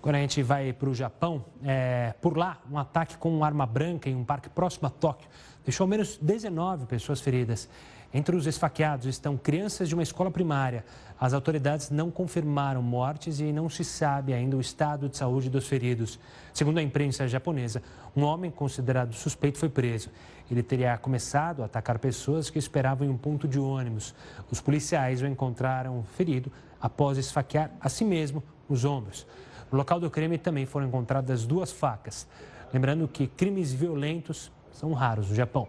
[0.08, 1.43] Agora a gente vai para o Japão.
[1.62, 5.28] É, por lá, um ataque com arma branca em um parque próximo a Tóquio
[5.66, 7.68] deixou ao menos 19 pessoas feridas.
[8.14, 10.86] Entre os esfaqueados estão crianças de uma escola primária.
[11.20, 15.68] As autoridades não confirmaram mortes e não se sabe ainda o estado de saúde dos
[15.68, 16.18] feridos.
[16.53, 17.84] Segundo a imprensa japonesa,
[18.16, 20.10] um homem considerado suspeito foi preso.
[20.49, 24.16] Ele teria começado a atacar pessoas que esperavam em um ponto de ônibus.
[24.49, 26.49] Os policiais o encontraram ferido
[26.80, 29.28] após esfaquear a si mesmo os ombros.
[29.72, 32.28] No local do crime também foram encontradas duas facas.
[32.74, 35.68] Lembrando que crimes violentos são raros no Japão.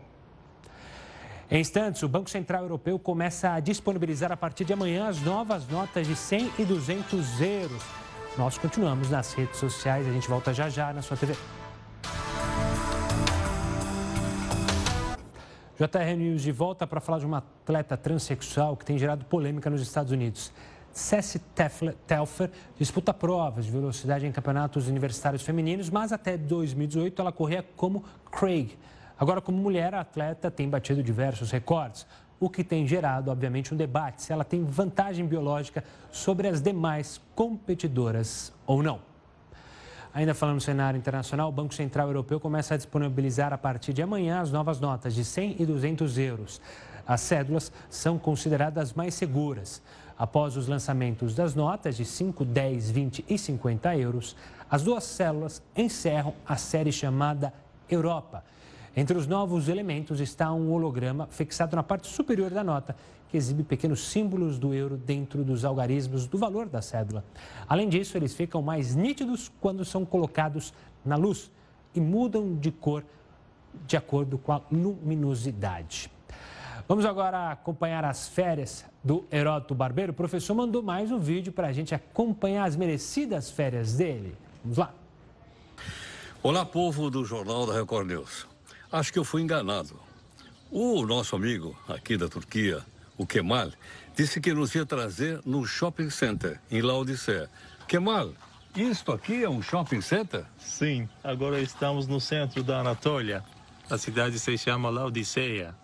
[1.50, 5.66] Em instantes, o Banco Central Europeu começa a disponibilizar a partir de amanhã as novas
[5.66, 7.82] notas de 100 e 200 euros.
[8.36, 11.34] Nós continuamos nas redes sociais, a gente volta já já na sua TV.
[15.78, 19.80] JR News de volta para falar de uma atleta transexual que tem gerado polêmica nos
[19.80, 20.52] Estados Unidos.
[20.98, 21.40] Cessi
[22.06, 28.04] Telfer disputa provas de velocidade em campeonatos universitários femininos, mas até 2018 ela corria como
[28.32, 28.76] Craig.
[29.16, 32.04] Agora, como mulher, a atleta tem batido diversos recordes,
[32.40, 37.20] o que tem gerado, obviamente, um debate se ela tem vantagem biológica sobre as demais
[37.34, 39.00] competidoras ou não.
[40.12, 44.02] Ainda falando no cenário internacional, o Banco Central Europeu começa a disponibilizar a partir de
[44.02, 46.60] amanhã as novas notas de 100 e 200 euros.
[47.06, 49.80] As cédulas são consideradas mais seguras.
[50.18, 54.34] Após os lançamentos das notas de 5, 10, 20 e 50 euros,
[54.68, 57.52] as duas células encerram a série chamada
[57.88, 58.42] Europa
[58.98, 62.96] entre os novos elementos está um holograma fixado na parte superior da nota,
[63.28, 67.24] que exibe pequenos símbolos do euro dentro dos algarismos do valor da cédula.
[67.68, 71.48] Além disso, eles ficam mais nítidos quando são colocados na luz
[71.94, 73.04] e mudam de cor
[73.86, 76.10] de acordo com a luminosidade.
[76.88, 80.12] Vamos agora acompanhar as férias do Heródoto Barbeiro.
[80.12, 84.34] O professor mandou mais um vídeo para a gente acompanhar as merecidas férias dele.
[84.64, 84.94] Vamos lá.
[86.42, 88.46] Olá, povo do Jornal da Record News
[88.90, 89.98] acho que eu fui enganado.
[90.70, 92.82] O nosso amigo aqui da Turquia,
[93.16, 93.70] o Kemal,
[94.14, 97.48] disse que nos ia trazer no shopping center, em Laodicea.
[97.86, 98.32] Kemal,
[98.76, 100.44] isto aqui é um shopping center?
[100.58, 103.42] Sim, agora estamos no centro da Anatólia.
[103.88, 105.74] A cidade se chama Laodiceia.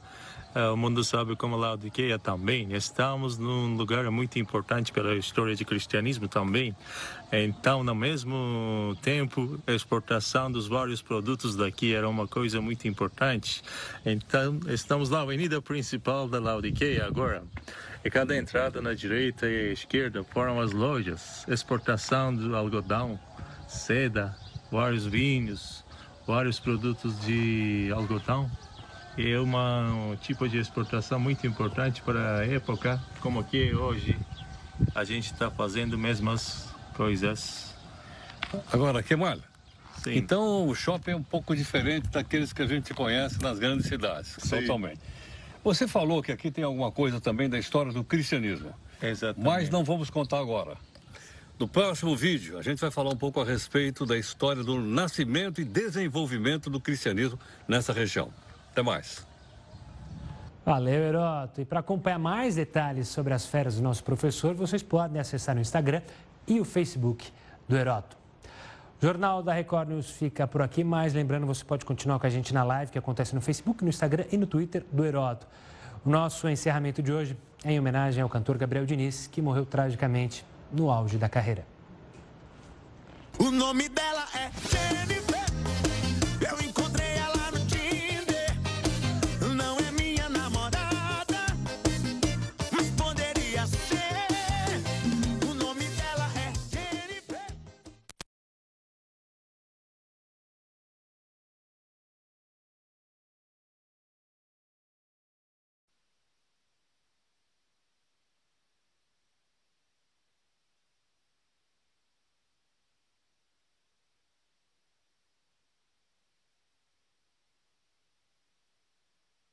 [0.54, 2.72] É, o mundo sabe como Laodiceia também.
[2.74, 6.76] Estamos num lugar muito importante pela história do cristianismo também.
[7.32, 13.62] Então, no mesmo tempo, a exportação dos vários produtos daqui era uma coisa muito importante.
[14.06, 17.42] Então, estamos na avenida principal da Laodiceia agora.
[18.04, 21.44] E cada entrada na direita e esquerda foram as lojas.
[21.48, 23.18] Exportação do algodão,
[23.66, 24.36] seda,
[24.70, 25.84] vários vinhos,
[26.24, 28.48] vários produtos de algodão
[29.16, 34.16] é uma, um tipo de exportação muito importante para a época, como aqui hoje
[34.94, 37.74] a gente está fazendo mesmas coisas.
[38.72, 39.38] Agora, Kemal,
[40.02, 40.16] Sim.
[40.16, 44.36] então o shopping é um pouco diferente daqueles que a gente conhece nas grandes cidades,
[44.38, 44.60] Sim.
[44.60, 45.00] totalmente.
[45.62, 48.74] Você falou que aqui tem alguma coisa também da história do cristianismo.
[49.00, 49.44] Exatamente.
[49.44, 50.76] Mas não vamos contar agora.
[51.58, 55.60] No próximo vídeo, a gente vai falar um pouco a respeito da história do nascimento
[55.60, 58.30] e desenvolvimento do cristianismo nessa região.
[58.74, 59.24] Até mais.
[60.66, 61.60] Valeu, Heroto.
[61.60, 65.60] E para acompanhar mais detalhes sobre as férias do nosso professor, vocês podem acessar o
[65.60, 66.02] Instagram
[66.44, 67.30] e o Facebook
[67.68, 68.16] do Heroto.
[69.00, 72.30] O Jornal da Record News fica por aqui, mas lembrando, você pode continuar com a
[72.30, 75.46] gente na live que acontece no Facebook, no Instagram e no Twitter do Heroto.
[76.04, 80.44] O nosso encerramento de hoje é em homenagem ao cantor Gabriel Diniz, que morreu tragicamente
[80.72, 81.64] no auge da carreira.
[83.38, 85.33] O nome dela é